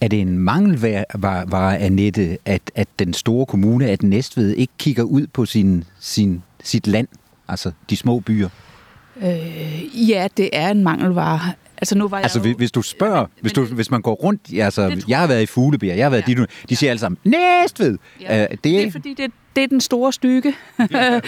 Er 0.01 0.07
det 0.07 0.21
en 0.21 0.39
mangelvare 0.39 1.77
af 1.77 1.91
Nette, 1.91 2.37
at, 2.45 2.61
at 2.75 2.87
den 2.99 3.13
store 3.13 3.45
kommune, 3.45 3.87
at 3.87 4.03
Næstved, 4.03 4.55
ikke 4.55 4.73
kigger 4.77 5.03
ud 5.03 5.27
på 5.27 5.45
sin, 5.45 5.83
sin, 5.99 6.43
sit 6.63 6.87
land, 6.87 7.07
altså 7.47 7.71
de 7.89 7.95
små 7.95 8.19
byer? 8.19 8.49
Øh, 9.21 10.09
ja, 10.09 10.27
det 10.37 10.49
er 10.53 10.69
en 10.69 10.83
mangelvare. 10.83 11.39
Altså, 11.81 11.97
nu 11.97 12.07
var 12.07 12.17
jeg 12.17 12.23
altså 12.23 12.39
jo... 12.39 12.55
hvis 12.55 12.71
du 12.71 12.81
spørger, 12.81 13.21
men, 13.21 13.29
hvis, 13.41 13.53
du, 13.53 13.65
hvis 13.65 13.91
man 13.91 14.01
går 14.01 14.13
rundt, 14.13 14.41
altså, 14.53 15.03
jeg 15.07 15.19
har 15.19 15.27
været 15.27 15.43
i 15.43 15.45
Fuglebjerg, 15.45 15.97
jeg 15.97 16.05
har 16.05 16.09
været 16.09 16.27
ja. 16.27 16.33
de, 16.33 16.41
de 16.41 16.47
ja. 16.69 16.75
siger 16.75 16.89
alle 16.89 16.99
sammen, 16.99 17.17
Næstved! 17.23 17.97
Ja. 18.21 18.43
Uh, 18.43 18.51
det, 18.51 18.63
det 18.63 18.83
er 18.83 18.91
fordi, 18.91 19.13
det, 19.13 19.31
det 19.55 19.63
er 19.63 19.67
den 19.67 19.81
store 19.81 20.13
stykke. 20.13 20.55
Ja, 20.91 21.19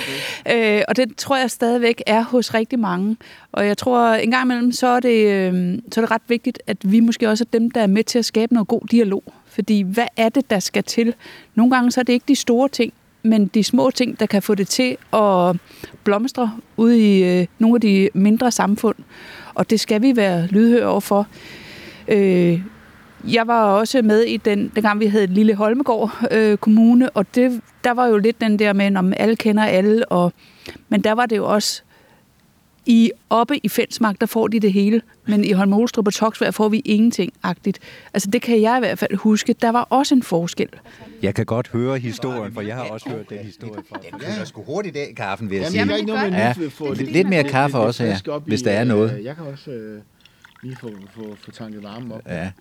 øh, 0.78 0.84
og 0.88 0.96
det 0.96 1.18
tror 1.18 1.38
jeg 1.38 1.52
stadigvæk 1.52 2.04
er 2.08 2.24
hos 2.24 2.54
rigtig 2.54 2.80
mange. 2.80 3.18
Og 3.52 3.68
jeg 3.68 3.78
tror, 3.78 4.14
en 4.14 4.32
gang 4.32 4.46
imellem, 4.46 4.72
så 4.72 4.88
er, 4.88 5.00
det, 5.00 5.28
øh, 5.28 5.80
så 5.92 6.00
er 6.00 6.06
det 6.06 6.12
ret 6.12 6.22
vigtigt, 6.28 6.60
at 6.68 6.78
vi 6.92 7.00
måske 7.00 7.30
også 7.30 7.44
er 7.44 7.60
dem, 7.60 7.72
der 7.72 7.82
er 7.82 7.88
med 7.88 8.04
til 8.04 8.20
at 8.20 8.26
skabe 8.26 8.54
noget 8.54 8.68
god 8.68 8.82
dialog. 8.92 9.24
Fordi 9.48 9.82
hvad 9.82 10.08
er 10.18 10.30
det, 10.30 10.50
der 10.50 10.60
skal 10.60 10.84
til? 10.84 11.14
Nogle 11.56 11.76
gange 11.76 11.92
så 11.92 12.00
er 12.00 12.04
det 12.04 12.14
ikke 12.14 12.26
de 12.28 12.36
store 12.36 12.70
ting, 12.70 12.94
men 13.24 13.48
de 13.48 13.64
små 13.64 13.92
ting, 13.92 14.20
der 14.20 14.26
kan 14.26 14.42
få 14.42 14.56
det 14.56 14.68
til 14.68 14.98
at 15.14 15.56
blomstre 16.04 16.52
ude 16.78 17.00
i 17.00 17.24
øh, 17.24 17.48
nogle 17.60 17.76
af 17.76 17.82
de 17.82 18.10
mindre 18.14 18.52
samfund. 18.52 18.96
Og 19.54 19.70
det 19.70 19.80
skal 19.80 20.02
vi 20.02 20.16
være 20.16 20.48
lydhøre 20.48 20.86
overfor. 20.86 21.28
Øh, 22.08 22.62
jeg 23.28 23.48
var 23.48 23.64
også 23.64 24.02
med 24.02 24.22
i 24.24 24.38
den, 24.38 24.72
dengang 24.76 25.00
vi 25.00 25.06
havde 25.06 25.28
Lille 25.28 25.56
Holmegård 25.56 26.12
øh, 26.32 26.58
Kommune, 26.58 27.10
og 27.10 27.36
det, 27.36 27.62
der 27.84 27.92
var 27.92 28.08
jo 28.08 28.18
lidt 28.18 28.42
den 28.42 28.60
der 28.60 28.74
med, 28.74 28.96
om 28.96 29.14
alle 29.18 29.36
kender 29.36 29.64
alle, 29.64 30.06
og, 30.06 30.34
men 30.90 31.02
der 31.02 31.12
var 31.12 31.26
det 31.26 31.38
jo 31.38 31.54
også, 31.54 31.84
i 32.86 33.12
oppe 33.30 33.58
i 33.66 33.70
Fensmark, 33.70 34.22
der 34.22 34.26
får 34.26 34.48
de 34.48 34.60
det 34.60 34.74
hele, 34.74 35.02
men 35.28 35.44
i 35.44 35.52
Holm 35.52 35.74
og 35.74 36.14
Toksvær 36.14 36.52
får 36.52 36.70
vi 36.70 36.82
ingenting-agtigt. 36.86 37.80
Altså 38.14 38.30
det 38.30 38.42
kan 38.42 38.62
jeg 38.62 38.78
i 38.78 38.80
hvert 38.80 39.00
fald 39.00 39.16
huske. 39.16 39.54
Der 39.54 39.70
var 39.70 39.82
også 39.82 40.16
en 40.16 40.24
forskel. 40.24 40.70
Jeg 41.22 41.36
kan 41.36 41.46
godt 41.46 41.68
høre 41.68 42.00
historien, 42.00 42.54
for 42.54 42.62
jeg 42.62 42.76
har 42.76 42.84
også 42.84 43.10
hørt 43.10 43.30
den 43.30 43.38
historie 43.38 43.84
fra. 43.90 44.00
Den 44.12 44.20
kører 44.20 44.46
sgu 44.46 44.64
hurtigt 44.64 44.98
af, 44.98 45.14
kaffen, 45.18 45.50
vil 45.50 45.58
jeg 45.58 45.68
sige. 45.68 45.80
Jamen, 45.80 45.96
ikke 45.96 46.08
noget 46.08 46.32
ja, 46.32 46.54
lidt, 46.94 47.12
lidt 47.12 47.30
mere 47.30 47.44
kaffe 47.44 47.78
også 47.78 48.04
her, 48.04 48.40
hvis 48.40 48.62
der 48.62 48.72
er 48.72 48.84
noget. 48.84 49.22
Jeg 49.24 49.36
kan 49.36 49.46
også 49.46 49.72
øh, 49.72 50.02
lige 50.64 50.78
få, 50.82 50.90
få, 51.16 51.36
få 51.42 51.52
tanket 51.52 51.84
varme 51.84 52.14
op. 52.14 52.22
Ja. 52.28 52.52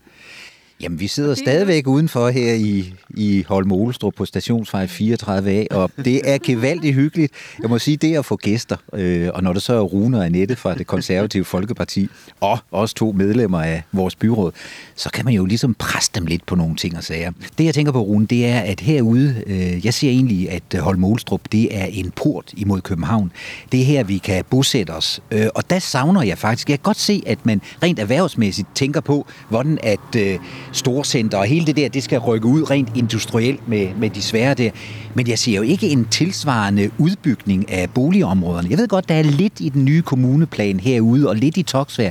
Jamen, 0.83 1.01
vi 1.01 1.07
sidder 1.07 1.35
stadigvæk 1.35 1.87
udenfor 1.87 2.29
her 2.29 2.55
i, 2.55 2.95
i 3.11 3.45
Holm 3.49 3.73
Olestrup 3.73 4.15
på 4.15 4.25
stationsvej 4.25 4.87
34A, 4.87 5.67
og 5.71 5.91
det 6.05 6.21
er 6.25 6.39
gevaldigt 6.39 6.95
hyggeligt. 6.95 7.33
Jeg 7.63 7.71
må 7.71 7.79
sige, 7.79 7.97
det 7.97 8.15
er 8.15 8.19
at 8.19 8.25
få 8.25 8.37
gæster, 8.37 8.77
øh, 8.93 9.29
og 9.35 9.43
når 9.43 9.53
der 9.53 9.61
så 9.61 9.75
er 9.75 9.81
Rune 9.81 10.19
og 10.19 10.25
Annette 10.25 10.57
fra 10.57 10.75
det 10.75 10.87
konservative 10.87 11.45
Folkeparti, 11.45 12.09
og 12.41 12.59
også 12.71 12.95
to 12.95 13.13
medlemmer 13.13 13.63
af 13.63 13.83
vores 13.93 14.17
byråd, 14.17 14.53
så 14.95 15.11
kan 15.11 15.25
man 15.25 15.35
jo 15.35 15.45
ligesom 15.45 15.75
presse 15.75 16.11
dem 16.15 16.27
lidt 16.27 16.47
på 16.47 16.55
nogle 16.55 16.77
ting 16.77 16.97
og 16.97 17.05
sager. 17.05 17.33
Det, 17.59 17.65
jeg 17.65 17.75
tænker 17.75 17.93
på, 17.93 18.01
Rune, 18.01 18.27
det 18.27 18.47
er, 18.47 18.61
at 18.61 18.81
herude, 18.81 19.43
øh, 19.47 19.85
jeg 19.85 19.95
siger 19.95 20.13
egentlig, 20.13 20.51
at 20.51 20.81
Holm 20.81 21.05
Olestrup, 21.05 21.41
det 21.53 21.77
er 21.77 21.85
en 21.85 22.11
port 22.11 22.53
imod 22.57 22.81
København. 22.81 23.33
Det 23.73 23.81
er 23.81 23.85
her, 23.85 24.05
vi 24.05 24.19
kan 24.19 24.45
bosætte 24.51 24.91
os, 24.91 25.21
øh, 25.31 25.47
og 25.55 25.71
der 25.71 25.79
savner 25.79 26.23
jeg 26.23 26.39
faktisk, 26.39 26.69
jeg 26.69 26.79
kan 26.79 26.83
godt 26.83 27.01
se, 27.01 27.23
at 27.27 27.47
man 27.47 27.61
rent 27.83 27.99
erhvervsmæssigt 27.99 28.69
tænker 28.75 29.01
på, 29.01 29.27
hvordan 29.49 29.79
at 29.83 30.17
øh, 30.17 30.39
storcenter 30.73 31.39
og 31.39 31.45
hele 31.45 31.67
det 31.67 31.77
der, 31.77 31.89
det 31.89 32.03
skal 32.03 32.19
rykke 32.19 32.47
ud 32.47 32.71
rent 32.71 32.89
industrielt 32.97 33.69
med, 33.69 33.89
med 33.99 34.11
de 34.11 34.23
svære 34.23 34.55
der. 34.55 34.71
Men 35.15 35.29
jeg 35.29 35.39
ser 35.39 35.57
jo 35.57 35.63
ikke 35.63 35.89
en 35.89 36.05
tilsvarende 36.05 36.91
udbygning 36.99 37.73
af 37.73 37.91
boligområderne. 37.91 38.71
Jeg 38.71 38.79
ved 38.79 38.89
godt, 38.89 39.09
der 39.09 39.15
er 39.15 39.23
lidt 39.23 39.61
i 39.61 39.69
den 39.69 39.85
nye 39.85 40.03
kommuneplan 40.03 40.81
herude, 40.81 41.29
og 41.29 41.37
lidt 41.37 41.57
i 41.57 41.63
Toksvær. 41.63 42.11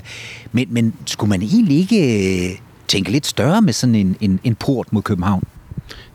Men, 0.51 0.67
men 0.69 0.93
skulle 1.05 1.29
man 1.29 1.41
egentlig 1.41 1.77
ikke 1.77 2.49
øh, 2.49 2.57
tænke 2.87 3.11
lidt 3.11 3.27
større 3.27 3.61
med 3.61 3.73
sådan 3.73 3.95
en, 3.95 4.15
en, 4.21 4.39
en 4.43 4.55
port 4.55 4.93
mod 4.93 5.01
København? 5.01 5.43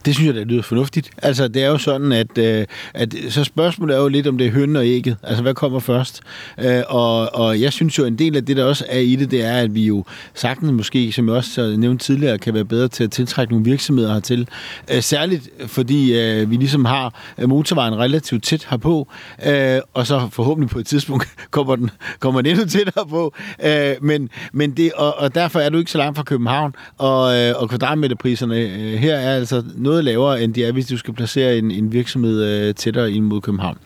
Det 0.05 0.15
synes 0.15 0.27
jeg, 0.27 0.35
det 0.35 0.47
lyder 0.47 0.63
fornuftigt. 0.63 1.11
Altså, 1.23 1.49
det 1.49 1.63
er 1.63 1.69
jo 1.69 1.79
sådan, 1.79 2.13
at, 2.13 2.39
øh, 2.39 2.67
at 2.95 3.15
så 3.29 3.45
spørgsmålet 3.45 3.97
er 3.97 4.01
jo 4.01 4.09
lidt, 4.09 4.27
om 4.27 4.39
det 4.39 4.47
er 4.47 4.51
høn 4.51 4.77
og 4.77 4.87
ægget. 4.87 5.17
Altså, 5.23 5.43
hvad 5.43 5.55
kommer 5.55 5.81
først? 5.81 6.21
Øh, 6.59 6.83
og, 6.89 7.35
og 7.35 7.61
jeg 7.61 7.73
synes 7.73 7.99
jo, 7.99 8.05
en 8.05 8.19
del 8.19 8.37
af 8.37 8.45
det, 8.45 8.57
der 8.57 8.65
også 8.65 8.85
er 8.89 8.99
i 8.99 9.17
det, 9.17 9.31
det 9.31 9.45
er, 9.45 9.57
at 9.57 9.75
vi 9.75 9.87
jo 9.87 10.05
sagtens 10.35 10.73
måske, 10.73 11.13
som 11.13 11.29
jeg 11.29 11.37
også 11.37 11.75
nævnte 11.79 12.05
tidligere, 12.05 12.39
kan 12.39 12.55
være 12.55 12.65
bedre 12.65 12.89
til 12.89 13.05
at 13.05 13.11
tiltrække 13.11 13.53
nogle 13.53 13.65
virksomheder 13.65 14.13
hertil. 14.13 14.49
Øh, 14.91 15.03
særligt 15.03 15.49
fordi 15.67 16.19
øh, 16.21 16.51
vi 16.51 16.57
ligesom 16.57 16.85
har 16.85 17.35
øh, 17.39 17.49
motorvejen 17.49 17.99
relativt 17.99 18.45
tæt 18.45 18.67
herpå, 18.71 19.09
øh, 19.47 19.81
og 19.95 20.07
så 20.07 20.29
forhåbentlig 20.33 20.71
på 20.71 20.79
et 20.79 20.87
tidspunkt 20.87 21.29
kommer 21.51 21.77
den, 21.77 21.91
kommer 22.21 22.41
den 22.41 22.51
endnu 22.51 22.67
tættere 22.67 23.07
på. 23.07 23.35
Øh, 23.65 23.95
men, 24.01 24.29
men 24.53 24.71
det, 24.71 24.93
og, 24.93 25.19
og 25.19 25.35
derfor 25.35 25.61
er 25.61 25.69
du 25.69 25.79
ikke 25.79 25.91
så 25.91 25.99
langt 25.99 26.17
fra 26.17 26.25
København, 26.25 26.75
og, 26.99 27.37
øh, 27.37 27.55
og 27.57 27.69
kvadratmeterpriserne 27.69 28.57
øh, 28.57 28.95
her 28.95 29.15
er 29.15 29.37
altså 29.37 29.63
noget 29.75 29.94
noget 29.95 30.05
lavere, 30.05 30.43
end 30.43 30.55
de 30.55 30.65
er, 30.65 30.73
hvis 30.73 30.87
du 30.87 30.97
skal 30.97 31.15
placere 31.15 31.59
en, 31.59 31.71
en 31.71 31.93
virksomhed 31.93 32.45
øh, 32.45 32.75
tættere 32.75 33.13
ind 33.13 33.25
mod 33.25 33.41
København. 33.41 33.79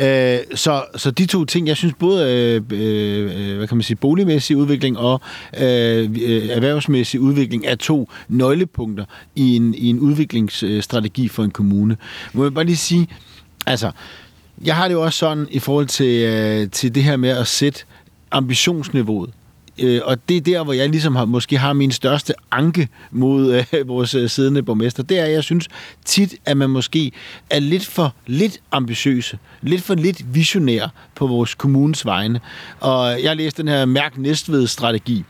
Øh, 0.00 0.38
så, 0.54 0.84
så 0.96 1.10
de 1.10 1.26
to 1.26 1.44
ting, 1.44 1.68
jeg 1.68 1.76
synes 1.76 1.94
både 1.98 2.32
øh, 2.32 2.62
øh, 2.70 3.56
hvad 3.56 3.68
kan 3.68 3.76
man 3.76 3.82
sige, 3.82 3.96
boligmæssig 3.96 4.56
udvikling 4.56 4.98
og 4.98 5.20
øh, 5.56 6.10
øh, 6.22 6.48
erhvervsmæssig 6.48 7.20
udvikling 7.20 7.66
er 7.66 7.74
to 7.74 8.08
nøglepunkter 8.28 9.04
i 9.36 9.56
en, 9.56 9.74
i 9.74 9.90
en 9.90 9.98
udviklingsstrategi 9.98 11.28
for 11.28 11.44
en 11.44 11.50
kommune. 11.50 11.96
Må 12.32 12.42
jeg 12.42 12.54
bare 12.54 12.64
lige 12.64 12.76
sige, 12.76 13.08
altså, 13.66 13.90
jeg 14.64 14.76
har 14.76 14.88
det 14.88 14.94
jo 14.94 15.02
også 15.02 15.18
sådan 15.18 15.46
i 15.50 15.58
forhold 15.58 15.86
til, 15.86 16.24
øh, 16.24 16.70
til 16.70 16.94
det 16.94 17.02
her 17.02 17.16
med 17.16 17.30
at 17.30 17.46
sætte 17.46 17.80
ambitionsniveauet 18.30 19.30
Øh, 19.78 20.00
og 20.04 20.28
det 20.28 20.36
er 20.36 20.40
der, 20.40 20.64
hvor 20.64 20.72
jeg 20.72 20.88
ligesom 20.88 21.16
har, 21.16 21.24
måske 21.24 21.58
har 21.58 21.72
min 21.72 21.92
største 21.92 22.34
anke 22.50 22.88
mod 23.10 23.64
øh, 23.72 23.88
vores 23.88 24.14
øh, 24.14 24.30
siddende 24.30 24.62
borgmester. 24.62 25.02
Det 25.02 25.18
er, 25.18 25.24
at 25.24 25.32
jeg 25.32 25.44
synes 25.44 25.68
tit, 26.04 26.34
at 26.44 26.56
man 26.56 26.70
måske 26.70 27.12
er 27.50 27.60
lidt 27.60 27.86
for 27.86 28.14
lidt 28.26 28.58
ambitiøse, 28.72 29.38
lidt 29.62 29.82
for 29.82 29.94
lidt 29.94 30.34
visionær 30.34 30.88
på 31.14 31.26
vores 31.26 31.54
kommunes 31.54 32.06
vegne. 32.06 32.40
Og 32.80 33.22
jeg 33.22 33.30
har 33.30 33.34
læst 33.34 33.56
den 33.56 33.68
her 33.68 33.84
Mærk 33.84 34.18
Næstved-strategi, 34.18 35.24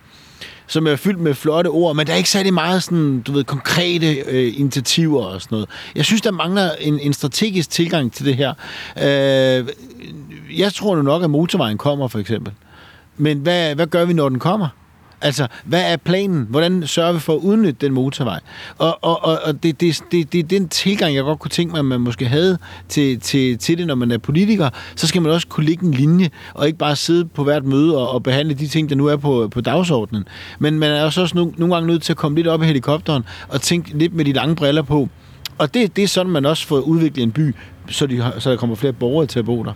som 0.66 0.86
er 0.86 0.96
fyldt 0.96 1.20
med 1.20 1.34
flotte 1.34 1.68
ord, 1.68 1.96
men 1.96 2.06
der 2.06 2.12
er 2.12 2.16
ikke 2.16 2.30
særlig 2.30 2.54
meget 2.54 2.82
sådan, 2.82 3.20
du 3.20 3.32
ved, 3.32 3.44
konkrete 3.44 4.14
øh, 4.14 4.60
initiativer 4.60 5.24
og 5.24 5.42
sådan 5.42 5.56
noget. 5.56 5.68
Jeg 5.94 6.04
synes, 6.04 6.22
der 6.22 6.30
mangler 6.30 6.70
en, 6.80 7.00
en 7.00 7.12
strategisk 7.12 7.70
tilgang 7.70 8.12
til 8.12 8.24
det 8.24 8.36
her. 8.36 8.54
Øh, 9.02 9.68
jeg 10.58 10.72
tror 10.72 10.96
nu 10.96 11.02
nok, 11.02 11.22
at 11.22 11.30
motorvejen 11.30 11.78
kommer, 11.78 12.08
for 12.08 12.18
eksempel. 12.18 12.52
Men 13.16 13.38
hvad, 13.38 13.75
hvad 13.75 13.87
gør 13.87 14.04
vi, 14.04 14.12
når 14.12 14.28
den 14.28 14.38
kommer? 14.38 14.68
Altså, 15.21 15.47
hvad 15.64 15.92
er 15.92 15.97
planen? 15.97 16.47
Hvordan 16.50 16.87
sørger 16.87 17.12
vi 17.12 17.18
for 17.18 17.33
at 17.35 17.38
udnytte 17.38 17.87
den 17.87 17.92
motorvej? 17.92 18.40
Og, 18.78 19.04
og, 19.04 19.25
og, 19.25 19.38
og 19.44 19.62
det, 19.62 19.80
det, 19.80 20.00
det, 20.12 20.33
det 20.33 20.38
er 20.38 20.42
den 20.42 20.68
tilgang, 20.68 21.14
jeg 21.14 21.23
godt 21.23 21.38
kunne 21.38 21.50
tænke 21.50 21.73
mig, 21.73 21.78
at 21.78 21.85
man 21.85 22.00
måske 22.00 22.26
havde 22.26 22.59
til, 22.88 23.21
til, 23.21 23.59
til 23.59 23.78
det, 23.78 23.87
når 23.87 23.94
man 23.94 24.11
er 24.11 24.18
politiker. 24.18 24.71
Så 24.97 25.06
skal 25.06 25.23
man 25.23 25.33
også 25.33 25.47
kunne 25.47 25.66
lægge 25.66 25.87
en 25.87 25.94
linje, 25.94 26.30
og 26.54 26.66
ikke 26.66 26.78
bare 26.78 26.97
sidde 26.97 27.25
på 27.25 27.44
hvert 27.44 27.64
møde 27.64 27.99
og, 27.99 28.11
og 28.11 28.23
behandle 28.23 28.54
de 28.54 28.68
ting, 28.68 28.90
der 28.90 28.97
nu 28.97 29.06
er 29.06 29.16
på, 29.16 29.49
på 29.50 29.61
dagsordenen. 29.61 30.28
Men 30.59 30.78
man 30.78 30.90
er 30.90 31.04
også 31.04 31.33
nogle, 31.35 31.52
nogle 31.56 31.75
gange 31.75 31.87
nødt 31.87 32.02
til 32.02 32.12
at 32.12 32.16
komme 32.16 32.37
lidt 32.37 32.47
op 32.47 32.62
i 32.62 32.66
helikopteren 32.66 33.25
og 33.49 33.61
tænke 33.61 33.99
lidt 33.99 34.14
med 34.14 34.25
de 34.25 34.33
lange 34.33 34.56
briller 34.56 34.83
på. 34.83 35.09
Og 35.59 35.75
det, 35.75 35.97
det 35.97 36.04
er 36.04 36.09
sådan, 36.09 36.33
man 36.33 36.47
også 36.47 36.66
får 36.66 36.80
udviklet 36.80 37.23
en 37.23 37.33
by, 37.33 37.54
så, 37.88 38.06
de, 38.06 38.33
så 38.38 38.50
der 38.50 38.56
kommer 38.56 38.76
flere 38.76 38.92
borgere 38.92 39.26
til 39.26 39.38
at 39.38 39.44
bo 39.44 39.64
der. 39.64 39.73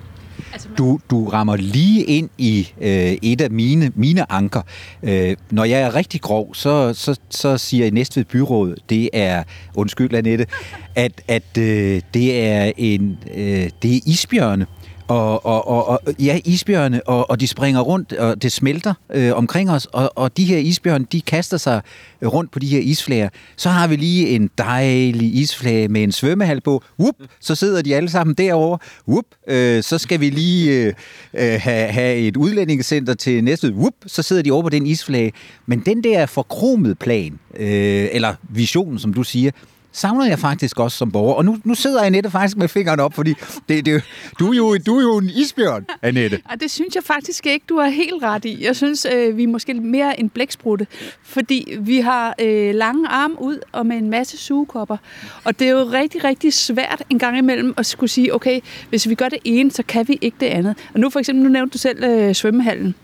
Altså, 0.53 0.69
du, 0.79 0.99
du 1.11 1.29
rammer 1.29 1.57
lige 1.57 2.05
ind 2.05 2.31
i 2.39 2.69
øh, 2.81 3.17
et 3.23 3.41
af 3.41 3.51
mine, 3.51 3.93
mine 3.95 4.33
anker. 4.33 4.63
Øh, 5.03 5.37
når 5.51 5.65
jeg 5.65 5.81
er 5.81 5.95
rigtig 5.95 6.21
grov, 6.21 6.55
så, 6.55 6.95
så, 6.95 7.19
så 7.31 7.59
siger 7.59 7.85
jeg 7.85 7.93
næste 7.93 8.25
byråd, 8.25 8.77
det 8.89 9.11
er, 9.13 9.43
undskyld 9.75 10.15
Annette, 10.15 10.47
at, 10.95 11.23
at 11.29 11.59
øh, 11.59 12.03
det 12.15 12.45
er 12.45 12.73
en, 12.77 13.19
øh, 13.35 13.71
det 13.83 13.97
er 13.97 14.01
isbjørne 14.07 14.67
og, 15.09 15.47
og, 15.47 15.69
og, 15.69 15.89
og 15.89 16.01
ja, 16.19 16.41
isbjørne, 16.45 17.09
og, 17.09 17.31
og 17.31 17.41
de 17.41 17.47
springer 17.47 17.81
rundt, 17.81 18.13
og 18.13 18.43
det 18.43 18.53
smelter 18.53 18.95
øh, 19.15 19.33
omkring 19.37 19.71
os, 19.71 19.87
og, 19.87 20.13
og 20.15 20.37
de 20.37 20.45
her 20.45 20.59
isbjørne, 20.59 21.07
de 21.13 21.21
kaster 21.21 21.57
sig 21.57 21.81
rundt 22.23 22.51
på 22.51 22.59
de 22.59 22.67
her 22.67 22.81
isflager. 22.81 23.29
Så 23.57 23.69
har 23.69 23.87
vi 23.87 23.97
lige 23.97 24.29
en 24.29 24.51
dejlig 24.59 25.35
isflage 25.35 25.89
med 25.89 26.03
en 26.03 26.13
svømmehal 26.13 26.61
på. 26.61 26.83
Whoop, 26.99 27.15
så 27.41 27.55
sidder 27.55 27.83
de 27.83 27.97
alle 27.97 28.11
sammen 28.11 28.35
derovre. 28.35 28.79
Whoop, 29.09 29.25
øh, 29.49 29.83
så 29.83 29.99
skal 29.99 30.21
vi 30.21 30.31
lige 30.31 30.73
øh, 30.73 30.95
øh 31.35 31.61
have, 31.61 31.89
have 31.89 32.17
et 32.17 32.37
udlændingecenter 32.37 33.15
til 33.15 33.45
næste. 33.45 33.73
Whoop, 33.73 33.95
så 34.07 34.23
sidder 34.23 34.43
de 34.43 34.51
over 34.51 34.63
på 34.63 34.69
den 34.69 34.87
isflage. 34.87 35.33
Men 35.67 35.81
den 35.81 36.05
der 36.05 36.27
forkromet 36.27 36.99
plan, 36.99 37.39
øh, 37.57 38.09
eller 38.13 38.35
vision, 38.51 38.99
som 38.99 39.15
du 39.15 39.23
siger, 39.23 39.51
savner 39.99 40.27
jeg 40.27 40.39
faktisk 40.39 40.81
også 40.81 40.97
som 40.97 41.13
borger. 41.13 41.35
Og 41.35 41.45
nu, 41.45 41.59
nu 41.65 41.75
sidder 41.75 42.03
Annette 42.03 42.31
faktisk 42.31 42.57
med 42.57 42.69
fingeren 42.69 43.01
op, 43.01 43.15
fordi 43.15 43.35
det, 43.69 43.87
det, 43.87 44.03
du, 44.39 44.53
er 44.53 44.57
jo, 44.57 44.77
du 44.87 44.99
er 44.99 45.03
jo 45.03 45.19
en 45.19 45.31
isbjørn, 45.35 45.87
Annette. 46.03 46.41
Ja, 46.51 46.55
det 46.57 46.71
synes 46.71 46.95
jeg 46.95 47.05
faktisk 47.05 47.47
ikke, 47.47 47.65
du 47.69 47.79
har 47.79 47.89
helt 47.89 48.23
ret 48.23 48.45
i. 48.45 48.65
Jeg 48.65 48.77
synes, 48.77 49.07
øh, 49.15 49.37
vi 49.37 49.43
er 49.43 49.49
måske 49.49 49.75
mere 49.75 50.21
en 50.21 50.29
blæksprutte, 50.29 50.87
fordi 51.23 51.77
vi 51.81 52.01
har 52.01 52.35
øh, 52.41 52.75
lange 52.75 53.09
arme 53.09 53.43
ud 53.43 53.59
og 53.73 53.87
med 53.87 53.97
en 53.97 54.11
masse 54.11 54.39
sugekopper. 54.39 54.97
Og 55.45 55.59
det 55.59 55.67
er 55.67 55.71
jo 55.71 55.85
rigtig, 55.93 56.25
rigtig 56.25 56.53
svært 56.53 57.03
en 57.11 57.19
gang 57.19 57.39
imellem 57.39 57.75
at 57.77 57.87
skulle 57.87 58.11
sige, 58.11 58.35
okay, 58.35 58.61
hvis 58.89 59.09
vi 59.09 59.15
gør 59.15 59.29
det 59.29 59.39
ene, 59.45 59.71
så 59.71 59.83
kan 59.83 60.09
vi 60.09 60.19
ikke 60.21 60.37
det 60.41 60.47
andet. 60.47 60.77
Og 60.95 61.01
nu 61.01 61.11
for 61.11 61.19
eksempel, 61.19 61.45
nu 61.45 61.51
nævnte 61.51 61.73
du 61.73 61.79
selv 61.79 62.05
øh, 62.05 62.35
svømmehallen. 62.35 62.95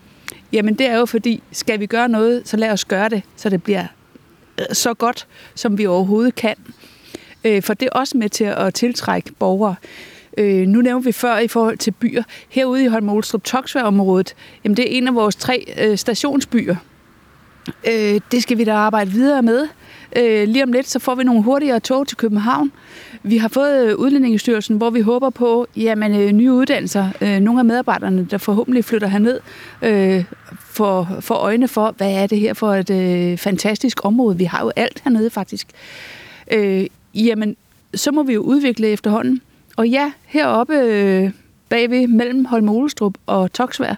Jamen 0.53 0.75
det 0.75 0.87
er 0.87 0.99
jo 0.99 1.07
fordi, 1.07 1.43
skal 1.53 1.81
vi 1.81 1.87
gøre 1.87 2.09
noget, 2.09 2.43
så 2.45 2.57
lad 2.57 2.71
os 2.71 2.85
gøre 2.85 3.09
det, 3.09 3.23
så 3.37 3.49
det 3.49 3.63
bliver 3.63 3.87
øh, 4.61 4.67
så 4.73 4.95
godt, 4.95 5.27
som 5.55 5.79
vi 5.79 5.87
overhovedet 5.87 6.35
kan. 6.35 6.55
Øh, 7.45 7.63
for 7.63 7.75
det 7.75 7.87
er 7.93 7.99
også 7.99 8.17
med 8.17 8.29
til 8.29 8.45
at 8.45 8.75
tiltrække 8.75 9.33
borgere. 9.39 9.75
Øh, 10.39 10.67
nu 10.67 10.81
nævnte 10.81 11.07
vi 11.07 11.13
før 11.13 11.39
i 11.39 11.49
forhold 11.49 11.79
til 11.79 11.91
byer. 11.91 12.23
Herude 12.49 12.85
i 12.85 12.87
Holm 12.87 13.09
Olstrup 13.09 13.43
området 13.83 14.35
jamen 14.65 14.77
det 14.77 14.93
er 14.93 14.99
en 14.99 15.09
af 15.09 15.15
vores 15.15 15.37
tre 15.37 15.65
øh, 15.79 15.99
stationsbyer. 15.99 16.77
Øh, 17.89 18.21
det 18.33 18.43
skal 18.43 18.59
vi 18.59 18.65
da 18.65 18.73
arbejde 18.73 19.11
videre 19.11 19.43
med. 19.43 19.69
Øh, 20.17 20.49
lige 20.49 20.63
om 20.63 20.73
lidt, 20.73 20.89
så 20.89 20.99
får 20.99 21.15
vi 21.15 21.25
nogle 21.25 21.43
hurtigere 21.43 21.81
tog 21.81 22.09
til 22.09 22.17
København. 22.17 22.73
Vi 23.23 23.37
har 23.37 23.49
fået 23.49 23.87
øh, 23.87 23.97
Udlændingestyrelsen, 23.97 24.77
hvor 24.77 24.91
vi 24.91 25.01
håber 25.01 25.31
på 25.31 25.67
jamen, 25.77 26.15
øh, 26.15 26.33
nye 26.33 26.53
uddannelser. 26.53 27.09
Øh, 27.21 27.41
nogle 27.41 27.61
af 27.61 27.65
medarbejderne, 27.65 28.27
der 28.31 28.39
forhåbentlig 28.39 28.85
flytter 28.85 29.09
herned, 29.09 29.41
øh, 29.83 30.25
for, 30.59 31.09
for 31.21 31.35
øjne 31.35 31.69
for, 31.69 31.95
hvad 31.97 32.13
er 32.13 32.27
det 32.27 32.41
her 32.41 32.55
for 32.55 32.75
et 32.75 32.91
øh, 32.91 33.39
fantastisk 33.39 34.05
område. 34.05 34.39
Vi 34.39 34.45
har 34.45 34.65
jo 34.65 34.73
alt 34.77 35.01
hernede 35.05 35.31
faktisk. 35.31 35.67
Øh, 36.53 36.87
jamen, 37.15 37.57
så 37.95 38.13
må 38.13 38.23
vi 38.23 38.33
jo 38.33 38.41
udvikle 38.41 38.89
efterhånden. 38.89 39.41
Og 39.77 39.89
ja, 39.89 40.13
heroppe 40.25 40.75
øh, 40.75 41.31
bagved 41.69 42.07
mellem 42.07 42.45
Holm 42.45 42.69
Olestrup 42.69 43.15
og 43.27 43.53
Toksvær, 43.53 43.95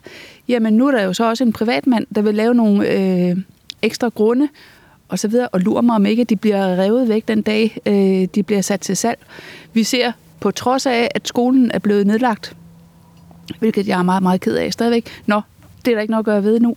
jamen 0.49 0.75
nu 0.75 0.87
er 0.87 0.90
der 0.90 1.02
jo 1.02 1.12
så 1.12 1.25
også 1.25 1.44
en 1.44 1.52
privatmand, 1.52 2.06
der 2.14 2.23
vil 2.23 2.35
lave 2.35 2.54
nogle 2.54 2.92
øh, 2.92 3.37
ekstra 3.82 4.08
grunde 4.08 4.49
og 5.08 5.18
så 5.18 5.28
videre, 5.28 5.49
og 5.49 5.61
lurer 5.61 5.80
mig 5.80 5.94
om 5.94 6.06
ikke, 6.06 6.20
at 6.20 6.30
de 6.30 6.37
bliver 6.37 6.76
revet 6.76 7.08
væk 7.08 7.28
den 7.28 7.42
dag, 7.42 7.78
øh, 7.87 8.28
de 8.35 8.42
bliver 8.42 8.61
sat 8.61 8.80
til 8.80 8.96
salg. 8.96 9.18
Vi 9.73 9.85
ser, 9.85 10.12
på 10.40 10.50
trods 10.50 10.87
af, 10.87 11.08
at 11.14 11.28
skolen 11.28 11.70
er 11.70 11.78
blevet 11.78 12.06
nedlagt, 12.06 12.56
hvilket 13.58 13.88
jeg 13.88 13.99
er 13.99 14.02
meget, 14.02 14.23
meget 14.23 14.40
ked 14.40 14.56
af 14.56 14.73
stadigvæk. 14.73 15.23
Nå, 15.26 15.40
det 15.85 15.90
er 15.90 15.94
der 15.94 16.00
ikke 16.00 16.11
noget 16.11 16.23
at 16.23 16.25
gøre 16.25 16.44
ved 16.44 16.61
nu. 16.61 16.76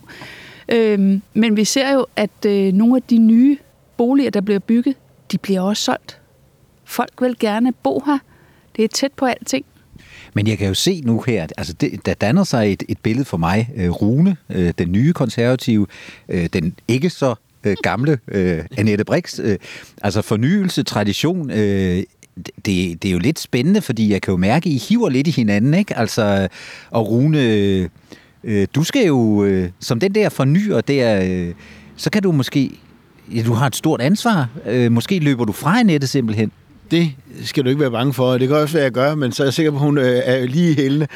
Øh, 0.68 1.20
men 1.34 1.56
vi 1.56 1.64
ser 1.64 1.92
jo, 1.92 2.06
at 2.16 2.46
øh, 2.46 2.72
nogle 2.72 2.96
af 2.96 3.02
de 3.02 3.18
nye 3.18 3.58
boliger, 3.96 4.30
der 4.30 4.40
bliver 4.40 4.58
bygget, 4.58 4.96
de 5.32 5.38
bliver 5.38 5.60
også 5.60 5.82
solgt. 5.82 6.19
Folk 6.90 7.12
vil 7.20 7.36
gerne 7.40 7.72
bo 7.72 8.02
her. 8.06 8.18
Det 8.76 8.84
er 8.84 8.88
tæt 8.88 9.12
på 9.16 9.26
alting. 9.26 9.64
Men 10.34 10.46
jeg 10.46 10.58
kan 10.58 10.68
jo 10.68 10.74
se 10.74 11.02
nu 11.04 11.20
her, 11.26 11.46
altså 11.58 11.72
det, 11.72 12.06
der 12.06 12.14
danner 12.14 12.44
sig 12.44 12.72
et, 12.72 12.82
et 12.88 12.98
billede 12.98 13.24
for 13.24 13.36
mig. 13.36 13.70
Øh, 13.76 13.90
Rune, 13.90 14.36
øh, 14.50 14.72
den 14.78 14.92
nye 14.92 15.12
konservative, 15.12 15.86
øh, 16.28 16.48
den 16.52 16.74
ikke 16.88 17.10
så 17.10 17.34
øh, 17.64 17.76
gamle 17.82 18.18
øh, 18.28 18.64
Annette 18.78 19.04
Brix. 19.04 19.40
Øh, 19.42 19.58
altså 20.02 20.22
fornyelse, 20.22 20.82
tradition, 20.82 21.50
øh, 21.50 22.02
det, 22.36 23.02
det 23.02 23.04
er 23.04 23.12
jo 23.12 23.18
lidt 23.18 23.38
spændende, 23.38 23.80
fordi 23.80 24.12
jeg 24.12 24.22
kan 24.22 24.32
jo 24.32 24.36
mærke, 24.36 24.66
at 24.68 24.72
I 24.72 24.82
hiver 24.88 25.08
lidt 25.08 25.26
i 25.26 25.30
hinanden, 25.30 25.74
ikke? 25.74 25.98
Altså, 25.98 26.48
og 26.90 27.10
Rune, 27.10 27.42
øh, 27.42 27.88
øh, 28.44 28.66
du 28.74 28.84
skal 28.84 29.06
jo, 29.06 29.44
øh, 29.44 29.70
som 29.80 30.00
den 30.00 30.14
der 30.14 30.28
fornyer 30.28 30.80
der, 30.80 31.22
øh, 31.24 31.54
så 31.96 32.10
kan 32.10 32.22
du 32.22 32.32
måske, 32.32 32.70
ja, 33.34 33.42
du 33.42 33.52
har 33.52 33.66
et 33.66 33.76
stort 33.76 34.00
ansvar. 34.00 34.48
Øh, 34.66 34.92
måske 34.92 35.18
løber 35.18 35.44
du 35.44 35.52
fra 35.52 35.80
Annette 35.80 36.06
simpelthen. 36.06 36.52
Det 36.90 37.12
skal 37.44 37.64
du 37.64 37.68
ikke 37.68 37.80
være 37.80 37.90
bange 37.90 38.12
for. 38.12 38.38
Det 38.38 38.48
kan 38.48 38.56
også 38.56 38.72
være, 38.72 38.82
at 38.82 38.84
jeg 38.84 38.92
gør, 38.92 39.14
men 39.14 39.32
så 39.32 39.42
er 39.42 39.46
jeg 39.46 39.54
sikker 39.54 39.70
på, 39.70 39.76
at 39.76 39.82
hun 39.82 39.98
øh, 39.98 40.22
er 40.24 40.46
lige 40.46 40.74
hælende. 40.74 41.06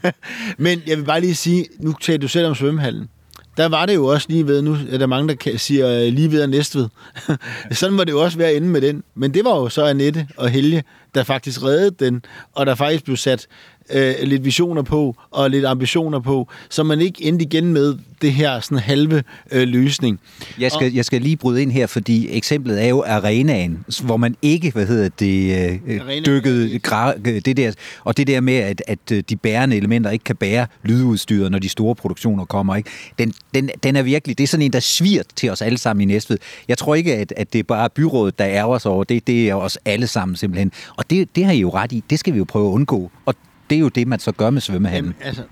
men 0.58 0.82
jeg 0.86 0.98
vil 0.98 1.04
bare 1.04 1.20
lige 1.20 1.34
sige, 1.34 1.66
nu 1.78 1.94
talte 2.00 2.22
du 2.22 2.28
selv 2.28 2.46
om 2.46 2.54
svømmehallen 2.54 3.08
der 3.56 3.68
var 3.68 3.86
det 3.86 3.94
jo 3.94 4.06
også 4.06 4.26
lige 4.30 4.46
ved, 4.46 4.62
nu 4.62 4.76
er 4.90 4.98
der 4.98 5.06
mange, 5.06 5.34
der 5.34 5.56
siger 5.56 5.88
øh, 5.88 6.12
lige 6.12 6.30
ved 6.30 6.42
og 6.42 6.48
næstved. 6.48 6.88
Sådan 7.70 7.96
må 7.96 8.04
det 8.04 8.12
jo 8.12 8.22
også 8.22 8.38
være 8.38 8.54
inde 8.54 8.68
med 8.68 8.80
den. 8.80 9.02
Men 9.14 9.34
det 9.34 9.44
var 9.44 9.56
jo 9.56 9.68
så 9.68 9.84
Annette 9.84 10.28
og 10.36 10.48
Helge, 10.48 10.84
der 11.14 11.24
faktisk 11.24 11.62
reddede 11.62 12.04
den, 12.04 12.24
og 12.52 12.66
der 12.66 12.74
faktisk 12.74 13.04
blev 13.04 13.16
sat 13.16 13.46
øh, 13.90 14.14
lidt 14.22 14.44
visioner 14.44 14.82
på, 14.82 15.16
og 15.30 15.50
lidt 15.50 15.64
ambitioner 15.64 16.20
på, 16.20 16.48
så 16.70 16.82
man 16.82 17.00
ikke 17.00 17.24
endte 17.24 17.44
igen 17.44 17.72
med 17.72 17.94
det 18.22 18.32
her 18.32 18.60
sådan 18.60 18.78
halve 18.78 19.22
øh, 19.52 19.68
løsning. 19.68 20.20
Jeg 20.58 20.72
skal, 20.72 20.86
og, 20.86 20.94
jeg 20.94 21.04
skal 21.04 21.22
lige 21.22 21.36
bryde 21.36 21.62
ind 21.62 21.72
her, 21.72 21.86
fordi 21.86 22.36
eksemplet 22.36 22.84
er 22.84 22.88
jo 22.88 23.04
arenaen, 23.06 23.84
hvor 24.02 24.16
man 24.16 24.36
ikke, 24.42 24.70
hvad 24.70 24.86
hedder 24.86 25.08
det, 25.08 25.72
øh, 25.86 26.26
dykkede 26.26 26.78
gra, 26.78 27.14
det 27.16 27.56
der, 27.56 27.72
og 28.04 28.16
det 28.16 28.26
der 28.26 28.40
med, 28.40 28.54
at, 28.54 28.82
at 28.86 29.12
øh, 29.12 29.22
de 29.28 29.36
bærende 29.36 29.76
elementer 29.76 30.10
ikke 30.10 30.24
kan 30.24 30.36
bære 30.36 30.66
lydudstyret, 30.82 31.50
når 31.50 31.58
de 31.58 31.68
store 31.68 31.94
produktioner 31.94 32.44
kommer. 32.44 32.76
Ikke? 32.76 32.90
Den, 33.18 33.32
den, 33.54 33.70
den 33.82 33.96
er 33.96 34.02
virkelig, 34.02 34.38
det 34.38 34.44
er 34.44 34.48
sådan 34.48 34.66
en, 34.66 34.72
der 34.72 34.80
svirt 34.80 35.26
til 35.36 35.50
os 35.50 35.62
alle 35.62 35.78
sammen 35.78 36.10
i 36.10 36.12
Næstved. 36.12 36.38
Jeg 36.68 36.78
tror 36.78 36.94
ikke, 36.94 37.16
at, 37.16 37.32
at 37.36 37.52
det 37.52 37.58
er 37.58 37.62
bare 37.62 37.90
byrådet, 37.90 38.38
der 38.38 38.44
er 38.44 38.64
os 38.64 38.86
over. 38.86 39.04
Det, 39.04 39.26
det 39.26 39.48
er 39.50 39.54
os 39.54 39.78
alle 39.84 40.06
sammen 40.06 40.36
simpelthen. 40.36 40.72
Og 40.96 41.10
det, 41.10 41.36
det 41.36 41.44
har 41.44 41.52
I 41.52 41.60
jo 41.60 41.70
ret 41.70 41.92
i. 41.92 42.04
Det 42.10 42.18
skal 42.18 42.32
vi 42.32 42.38
jo 42.38 42.44
prøve 42.44 42.68
at 42.68 42.72
undgå. 42.72 43.10
Og 43.26 43.34
det 43.72 43.78
er 43.78 43.80
jo 43.80 43.88
det, 43.88 44.08
man 44.08 44.18
så 44.18 44.32
gør 44.32 44.50
med 44.50 44.60
svømmehallen. 44.60 45.14
Jamen, 45.20 45.26
altså, 45.26 45.42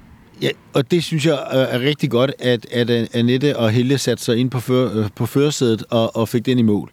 Ja, 0.43 0.49
og 0.73 0.91
det 0.91 1.05
synes 1.05 1.27
jeg 1.27 1.39
er 1.51 1.81
rigtig 1.81 2.11
godt, 2.11 2.33
at, 2.39 2.67
at 2.73 2.91
Annette 3.15 3.57
og 3.57 3.71
Helle 3.71 3.99
satte 3.99 4.25
sig 4.25 4.37
ind 4.37 4.51
på, 4.51 4.61
før, 4.61 4.99
øh, 4.99 5.09
på 5.15 5.27
førersædet 5.27 5.85
og, 5.91 6.17
og 6.17 6.29
fik 6.29 6.47
den 6.47 6.59
i 6.59 6.63
mål. 6.63 6.91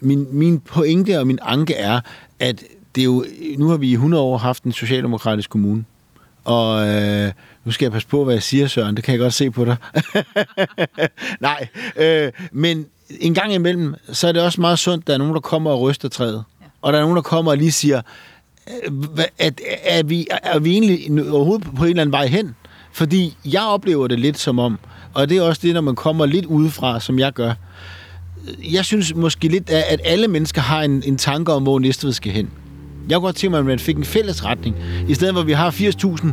Min, 0.00 0.26
min 0.30 0.60
pointe 0.60 1.18
og 1.18 1.26
min 1.26 1.38
anke 1.42 1.74
er, 1.74 2.00
at 2.40 2.62
det 2.94 3.00
er 3.00 3.04
jo, 3.04 3.24
nu 3.58 3.68
har 3.68 3.76
vi 3.76 3.88
i 3.88 3.92
100 3.92 4.22
år 4.22 4.38
haft 4.38 4.62
en 4.62 4.72
socialdemokratisk 4.72 5.50
kommune. 5.50 5.84
Og 6.44 6.88
øh, 6.88 7.32
nu 7.64 7.72
skal 7.72 7.84
jeg 7.84 7.92
passe 7.92 8.08
på, 8.08 8.24
hvad 8.24 8.34
jeg 8.34 8.42
siger, 8.42 8.66
Søren. 8.66 8.96
Det 8.96 9.04
kan 9.04 9.12
jeg 9.12 9.20
godt 9.20 9.34
se 9.34 9.50
på 9.50 9.64
dig. 9.64 9.76
Nej, 11.40 11.68
øh, 11.96 12.32
men 12.52 12.86
en 13.20 13.34
gang 13.34 13.54
imellem, 13.54 13.94
så 14.12 14.28
er 14.28 14.32
det 14.32 14.42
også 14.42 14.60
meget 14.60 14.78
sundt, 14.78 15.02
at 15.02 15.06
der 15.06 15.14
er 15.14 15.18
nogen, 15.18 15.34
der 15.34 15.40
kommer 15.40 15.70
og 15.70 15.80
ryster 15.80 16.08
træet. 16.08 16.44
Ja. 16.60 16.66
Og 16.82 16.92
der 16.92 16.98
er 16.98 17.02
nogen, 17.02 17.16
der 17.16 17.22
kommer 17.22 17.50
og 17.50 17.56
lige 17.56 17.72
siger, 17.72 18.02
at, 19.38 19.60
er, 19.84 20.02
vi, 20.02 20.26
er 20.42 20.58
vi 20.58 20.70
egentlig 20.70 21.30
overhovedet 21.32 21.68
på 21.76 21.84
en 21.84 21.90
eller 21.90 22.02
anden 22.02 22.12
vej 22.12 22.26
hen? 22.26 22.54
Fordi 22.92 23.36
jeg 23.44 23.62
oplever 23.62 24.06
det 24.06 24.20
lidt 24.20 24.38
som 24.38 24.58
om, 24.58 24.78
og 25.14 25.28
det 25.28 25.36
er 25.36 25.42
også 25.42 25.60
det, 25.64 25.74
når 25.74 25.80
man 25.80 25.94
kommer 25.94 26.26
lidt 26.26 26.44
udefra, 26.44 27.00
som 27.00 27.18
jeg 27.18 27.32
gør. 27.32 27.52
Jeg 28.72 28.84
synes 28.84 29.14
måske 29.14 29.48
lidt, 29.48 29.70
at 29.70 30.00
alle 30.04 30.28
mennesker 30.28 30.60
har 30.60 30.82
en, 30.82 31.02
en 31.06 31.16
tanke 31.16 31.52
om, 31.52 31.62
hvor 31.62 31.78
Næstved 31.78 32.12
skal 32.12 32.32
hen. 32.32 32.50
Jeg 33.08 33.16
kunne 33.16 33.24
godt 33.26 33.36
tænke 33.36 33.50
mig, 33.50 33.58
at 33.58 33.66
man 33.66 33.78
fik 33.78 33.96
en 33.96 34.04
fælles 34.04 34.44
retning. 34.44 34.76
I 35.08 35.14
stedet 35.14 35.34
for, 35.34 35.40
at 35.40 35.46
vi 35.46 35.52
har 35.52 35.70
80.000, 35.70 36.26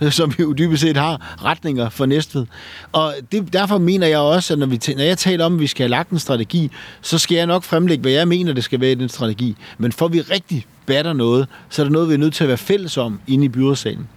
som 0.10 0.32
jo 0.40 0.52
dybest 0.52 0.82
set 0.82 0.96
har, 0.96 1.36
retninger 1.44 1.88
for 1.88 2.06
Næstved. 2.06 2.46
Og 2.92 3.14
det, 3.32 3.52
derfor 3.52 3.78
mener 3.78 4.06
jeg 4.06 4.18
også, 4.18 4.52
at 4.52 4.58
når, 4.58 4.66
vi, 4.66 4.80
når 4.96 5.02
jeg 5.02 5.18
taler 5.18 5.44
om, 5.44 5.54
at 5.54 5.60
vi 5.60 5.66
skal 5.66 5.84
have 5.84 5.90
lagt 5.90 6.10
en 6.10 6.18
strategi, 6.18 6.70
så 7.00 7.18
skal 7.18 7.36
jeg 7.36 7.46
nok 7.46 7.62
fremlægge, 7.62 8.02
hvad 8.02 8.12
jeg 8.12 8.28
mener, 8.28 8.52
det 8.52 8.64
skal 8.64 8.80
være 8.80 8.92
i 8.92 8.94
den 8.94 9.08
strategi. 9.08 9.56
Men 9.78 9.92
får 9.92 10.08
vi 10.08 10.20
rigtig 10.20 10.66
batter 10.86 11.12
noget, 11.12 11.48
så 11.68 11.82
er 11.82 11.84
der 11.84 11.92
noget, 11.92 12.08
vi 12.08 12.14
er 12.14 12.18
nødt 12.18 12.34
til 12.34 12.44
at 12.44 12.48
være 12.48 12.56
fælles 12.56 12.96
om 12.96 13.20
inde 13.26 13.44
i 13.44 13.48
byrådssalen. 13.48 14.08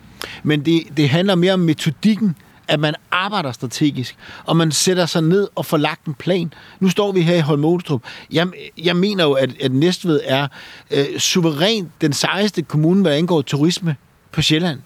Men 0.43 0.65
det, 0.65 0.83
det 0.97 1.09
handler 1.09 1.35
mere 1.35 1.53
om 1.53 1.59
metodikken, 1.59 2.35
at 2.67 2.79
man 2.79 2.95
arbejder 3.11 3.51
strategisk, 3.51 4.15
og 4.45 4.57
man 4.57 4.71
sætter 4.71 5.05
sig 5.05 5.23
ned 5.23 5.47
og 5.55 5.65
får 5.65 5.77
lagt 5.77 6.05
en 6.05 6.13
plan. 6.13 6.53
Nu 6.79 6.89
står 6.89 7.11
vi 7.11 7.21
her 7.21 7.35
i 7.35 7.39
Holmodstrup. 7.39 8.03
Jeg, 8.31 8.47
jeg 8.77 8.95
mener 8.95 9.23
jo, 9.23 9.31
at, 9.31 9.49
at 9.61 9.71
Næstved 9.71 10.21
er 10.23 10.47
øh, 10.91 11.19
suverænt 11.19 11.89
den 12.01 12.13
sejeste 12.13 12.61
kommune, 12.61 13.01
hvad 13.01 13.17
angår 13.17 13.41
turisme 13.41 13.95
på 14.31 14.41
Sjælland. 14.41 14.79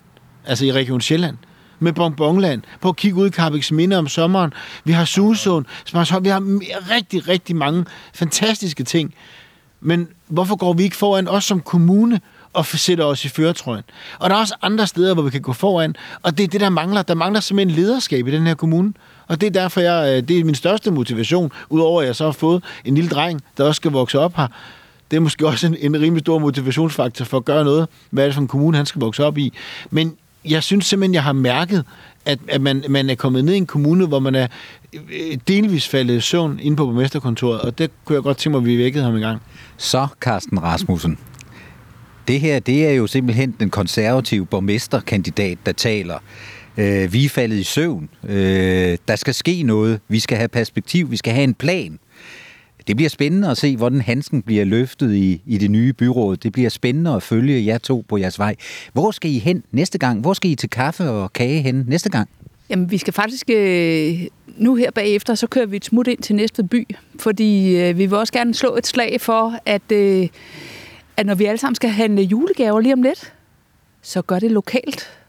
Altså 0.46 0.66
i 0.66 0.72
Region 0.72 1.02
Sjælland 1.02 1.38
med 1.80 1.94
Bonbonland, 1.94 2.62
på 2.82 2.90
at 2.90 2.96
kigge 2.96 3.18
ud 3.18 3.28
i 3.28 3.32
Carbex 3.32 3.72
Minde 3.72 3.98
om 3.98 4.08
sommeren. 4.08 4.54
Vi 4.84 4.92
har 4.92 5.06
Susund, 5.06 5.66
vi 6.22 6.30
har 6.30 6.42
rigtig, 6.96 7.28
rigtig 7.28 7.56
mange 7.56 7.86
fantastiske 8.14 8.84
ting. 8.84 9.14
Men 9.82 10.08
hvorfor 10.28 10.56
går 10.56 10.74
vi 10.74 10.84
ikke 10.84 10.96
foran 10.96 11.28
os 11.28 11.44
som 11.44 11.60
kommune 11.60 12.22
og 12.54 12.66
sætter 12.66 13.06
os 13.06 13.26
i 13.26 13.30
føretrøjen? 13.30 13.84
Og 14.20 14.30
der 14.30 14.36
er 14.36 14.40
også 14.40 14.56
andre 14.62 14.88
steder, 14.88 15.14
hvor 15.14 15.24
vi 15.24 15.30
kan 15.30 15.42
gå 15.42 15.54
foran, 15.54 15.96
og 16.22 16.38
det 16.38 16.44
er 16.44 16.48
det, 16.48 16.62
der 16.62 16.70
mangler. 16.70 17.02
Der 17.02 17.14
mangler 17.14 17.40
simpelthen 17.40 17.84
lederskab 17.84 18.28
i 18.28 18.32
den 18.32 18.48
her 18.48 18.54
kommune. 18.54 18.94
Og 19.28 19.42
det 19.42 19.48
er 19.48 19.52
derfor, 19.52 19.82
jeg, 19.82 20.18
øh, 20.18 20.28
det 20.28 20.40
er 20.40 20.44
min 20.44 20.56
største 20.56 20.92
motivation, 20.92 21.52
udover 21.70 22.02
at 22.02 22.08
jeg 22.08 22.16
så 22.16 22.26
har 22.26 22.32
fået 22.32 22.64
en 22.86 22.96
lille 22.96 23.10
dreng, 23.10 23.42
der 23.58 23.64
også 23.64 23.80
skal 23.80 23.92
vokse 23.92 24.20
op 24.20 24.36
her. 24.36 24.48
Det 25.12 25.18
er 25.18 25.22
måske 25.22 25.48
også 25.48 25.68
en, 25.68 25.76
en 25.80 26.02
rimelig 26.02 26.20
stor 26.20 26.40
motivationsfaktor 26.40 27.26
for 27.26 27.38
at 27.38 27.46
gøre 27.46 27.64
noget. 27.64 27.88
Hvad 28.10 28.24
er 28.24 28.28
det 28.28 28.34
for 28.34 28.42
en 28.42 28.48
kommune, 28.48 28.78
han 28.78 28.86
skal 28.86 29.00
vokse 29.00 29.26
op 29.26 29.38
i? 29.38 29.54
Men 29.90 30.18
jeg 30.50 30.64
synes 30.64 30.86
simpelthen, 30.86 31.14
jeg 31.14 31.24
har 31.24 31.34
mærket, 31.34 31.86
at, 32.26 32.40
at 32.48 32.62
man, 32.62 32.84
man 32.90 33.10
er 33.10 33.16
kommet 33.16 33.46
ned 33.46 33.54
i 33.54 33.58
en 33.58 33.66
kommune, 33.66 34.08
hvor 34.08 34.20
man 34.20 34.36
er 34.36 34.48
øh, 34.94 35.38
delvis 35.48 35.88
faldet 35.88 36.18
i 36.18 36.22
søvn 36.22 36.60
inde 36.62 36.78
på 36.78 36.86
borgmesterkontoret, 36.86 37.62
og 37.62 37.78
det 37.78 37.92
kunne 38.06 38.16
jeg 38.16 38.24
godt 38.24 38.38
tænke 38.38 38.58
mig, 38.58 38.64
at 38.64 38.66
vi 38.66 38.78
vækkede 38.78 39.04
ham 39.04 39.18
i 39.18 39.20
gang. 39.20 39.42
Så, 39.78 40.08
Carsten 40.22 40.64
Rasmussen. 40.64 41.18
Det 42.28 42.40
her, 42.40 42.60
det 42.60 42.88
er 42.88 42.92
jo 42.92 43.08
simpelthen 43.08 43.56
den 43.60 43.70
konservative 43.70 44.46
borgmesterkandidat, 44.46 45.58
der 45.66 45.72
taler. 45.72 46.18
Øh, 46.78 47.14
vi 47.14 47.26
er 47.26 47.30
faldet 47.30 47.58
i 47.58 47.64
søvn. 47.64 48.10
Øh, 48.24 48.98
der 49.08 49.16
skal 49.16 49.34
ske 49.34 49.64
noget. 49.64 50.00
Vi 50.08 50.20
skal 50.20 50.38
have 50.38 50.48
perspektiv. 50.48 51.12
Vi 51.12 51.18
skal 51.18 51.34
have 51.34 51.44
en 51.44 51.54
plan. 51.54 52.00
Det 52.88 52.96
bliver 52.96 53.10
spændende 53.10 53.50
at 53.50 53.58
se, 53.58 53.78
hvordan 53.78 54.02
hansken 54.02 54.42
bliver 54.42 54.66
løftet 54.66 55.14
i, 55.14 55.42
i 55.46 55.58
det 55.58 55.72
nye 55.72 55.94
byråd. 55.94 56.38
Det 56.38 56.52
bliver 56.52 56.70
spændende 56.70 57.12
at 57.14 57.24
følge 57.24 57.66
jer 57.66 57.78
to 57.78 58.06
på 58.08 58.18
jeres 58.18 58.40
vej. 58.40 58.56
Hvor 58.94 59.12
skal 59.12 59.32
I 59.32 59.40
hen 59.40 59.64
næste 59.72 59.98
gang? 59.98 60.22
Hvor 60.22 60.34
skal 60.34 60.52
I 60.52 60.56
til 60.56 60.70
kaffe 60.70 61.10
og 61.10 61.34
kage 61.34 61.62
hen 61.62 61.86
næste 61.88 62.10
gang? 62.10 62.30
Jamen, 62.70 62.92
vi 62.92 62.98
skal 62.98 63.14
faktisk... 63.14 63.50
Øh, 63.50 64.28
nu 64.58 64.76
her 64.76 64.92
bagefter, 64.92 65.36
så 65.36 65.48
kører 65.48 65.66
vi 65.66 65.76
et 65.76 65.86
smut 65.86 66.08
ind 66.08 66.20
til 66.20 66.36
næste 66.36 66.64
by, 66.64 66.88
fordi 67.20 67.78
øh, 67.82 67.98
vi 67.98 68.06
vil 68.06 68.14
også 68.14 68.34
gerne 68.34 68.54
slå 68.54 68.76
et 68.76 68.88
slag 68.88 69.22
for, 69.22 69.54
at, 69.66 69.92
øh, 69.92 70.28
at 71.18 71.26
når 71.26 71.36
vi 71.36 71.46
alle 71.46 71.58
sammen 71.58 71.76
skal 71.76 71.90
handle 71.90 72.22
julegaver 72.22 72.80
lige 72.80 72.94
om 72.94 73.02
lidt, 73.02 73.34
så 74.02 74.22
gør 74.22 74.40
det 74.40 74.52
lokalt. 74.52 75.23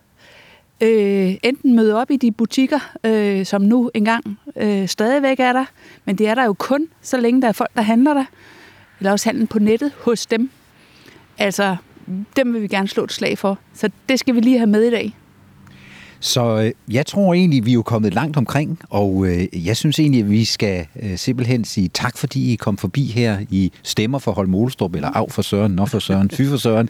Øh, 0.80 1.34
enten 1.42 1.76
møde 1.76 1.96
op 2.00 2.10
i 2.10 2.16
de 2.16 2.32
butikker, 2.32 2.78
øh, 3.04 3.46
som 3.46 3.62
nu 3.62 3.90
engang 3.94 4.38
øh, 4.56 4.88
stadigvæk 4.88 5.40
er 5.40 5.52
der, 5.52 5.64
men 6.04 6.18
det 6.18 6.28
er 6.28 6.34
der 6.34 6.44
jo 6.44 6.52
kun, 6.52 6.88
så 7.02 7.16
længe 7.16 7.42
der 7.42 7.48
er 7.48 7.52
folk, 7.52 7.70
der 7.74 7.82
handler 7.82 8.14
der, 8.14 8.24
eller 8.98 9.12
også 9.12 9.28
handle 9.28 9.46
på 9.46 9.58
nettet 9.58 9.92
hos 10.00 10.26
dem. 10.26 10.50
Altså, 11.38 11.76
dem 12.36 12.54
vil 12.54 12.62
vi 12.62 12.68
gerne 12.68 12.88
slå 12.88 13.04
et 13.04 13.12
slag 13.12 13.38
for. 13.38 13.58
Så 13.74 13.90
det 14.08 14.18
skal 14.18 14.34
vi 14.34 14.40
lige 14.40 14.58
have 14.58 14.66
med 14.66 14.82
i 14.82 14.90
dag. 14.90 15.14
Så 16.24 16.60
øh, 16.60 16.94
jeg 16.94 17.06
tror 17.06 17.34
egentlig, 17.34 17.66
vi 17.66 17.70
er 17.70 17.74
jo 17.74 17.82
kommet 17.82 18.14
langt 18.14 18.36
omkring, 18.36 18.78
og 18.90 19.26
øh, 19.26 19.66
jeg 19.66 19.76
synes 19.76 19.98
egentlig, 19.98 20.20
at 20.20 20.30
vi 20.30 20.44
skal 20.44 20.86
øh, 21.02 21.18
simpelthen 21.18 21.64
sige 21.64 21.88
tak, 21.88 22.18
fordi 22.18 22.52
I 22.52 22.56
kom 22.56 22.76
forbi 22.76 23.06
her 23.06 23.38
i 23.50 23.72
Stemmer 23.82 24.18
for 24.18 24.32
Holm 24.32 24.54
Olstrup, 24.54 24.94
eller 24.94 25.08
Af 25.08 25.30
for 25.30 25.42
Søren, 25.42 25.72
Nå 25.72 25.86
for 25.86 25.98
Søren, 25.98 26.30
Fy 26.30 26.42
for 26.48 26.56
Søren. 26.56 26.88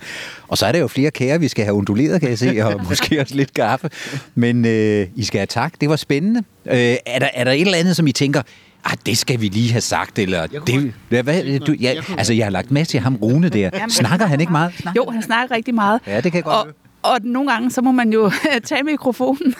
Og 0.49 0.59
så 0.59 0.66
er 0.66 0.73
der 0.73 0.79
jo 0.79 0.88
flere 0.88 1.11
kære, 1.11 1.40
vi 1.40 1.49
skal 1.49 1.64
have 1.64 1.75
unduleret, 1.75 2.20
kan 2.20 2.31
jeg 2.31 2.38
se, 2.38 2.64
og 2.64 2.81
måske 2.88 3.20
også 3.20 3.35
lidt 3.35 3.55
gaffe. 3.55 3.90
Men 4.35 4.64
øh, 4.64 5.07
I 5.16 5.25
skal 5.25 5.38
have 5.38 5.47
tak. 5.47 5.73
Det 5.81 5.88
var 5.88 5.97
spændende. 5.97 6.42
Øh, 6.66 6.77
er, 7.07 7.18
der, 7.18 7.29
er 7.35 7.44
der 7.44 7.53
et 7.53 7.61
eller 7.61 7.79
andet, 7.79 7.97
som 7.97 8.07
I 8.07 8.12
tænker, 8.12 8.42
ah, 8.85 8.97
det 9.07 9.18
skal 9.18 9.40
vi 9.40 9.49
lige 9.49 9.70
have 9.73 9.81
sagt, 9.81 10.18
eller 10.18 10.47
det, 10.47 10.92
hvad, 11.09 11.23
hvad, 11.23 11.61
du, 11.61 11.73
ja, 11.81 11.94
altså 12.18 12.33
jeg 12.33 12.47
har 12.47 12.51
lagt 12.51 12.70
med 12.70 12.85
til 12.85 13.01
ham 13.01 13.16
Rune 13.16 13.49
der. 13.49 13.70
Snakker 13.88 14.27
han 14.27 14.40
ikke 14.40 14.53
meget? 14.53 14.73
Jo, 14.97 15.11
han 15.11 15.23
snakker 15.23 15.57
rigtig 15.57 15.75
meget. 15.75 16.01
Ja, 16.07 16.16
det 16.16 16.23
kan 16.23 16.35
jeg 16.35 16.44
godt 16.44 16.68
og, 16.68 16.75
og 17.05 17.19
nogle 17.23 17.51
gange, 17.51 17.71
så 17.71 17.83
må 17.83 17.93
man 17.93 18.12
jo 18.12 18.31
tage 18.64 18.83
mikrofonen. 18.83 19.55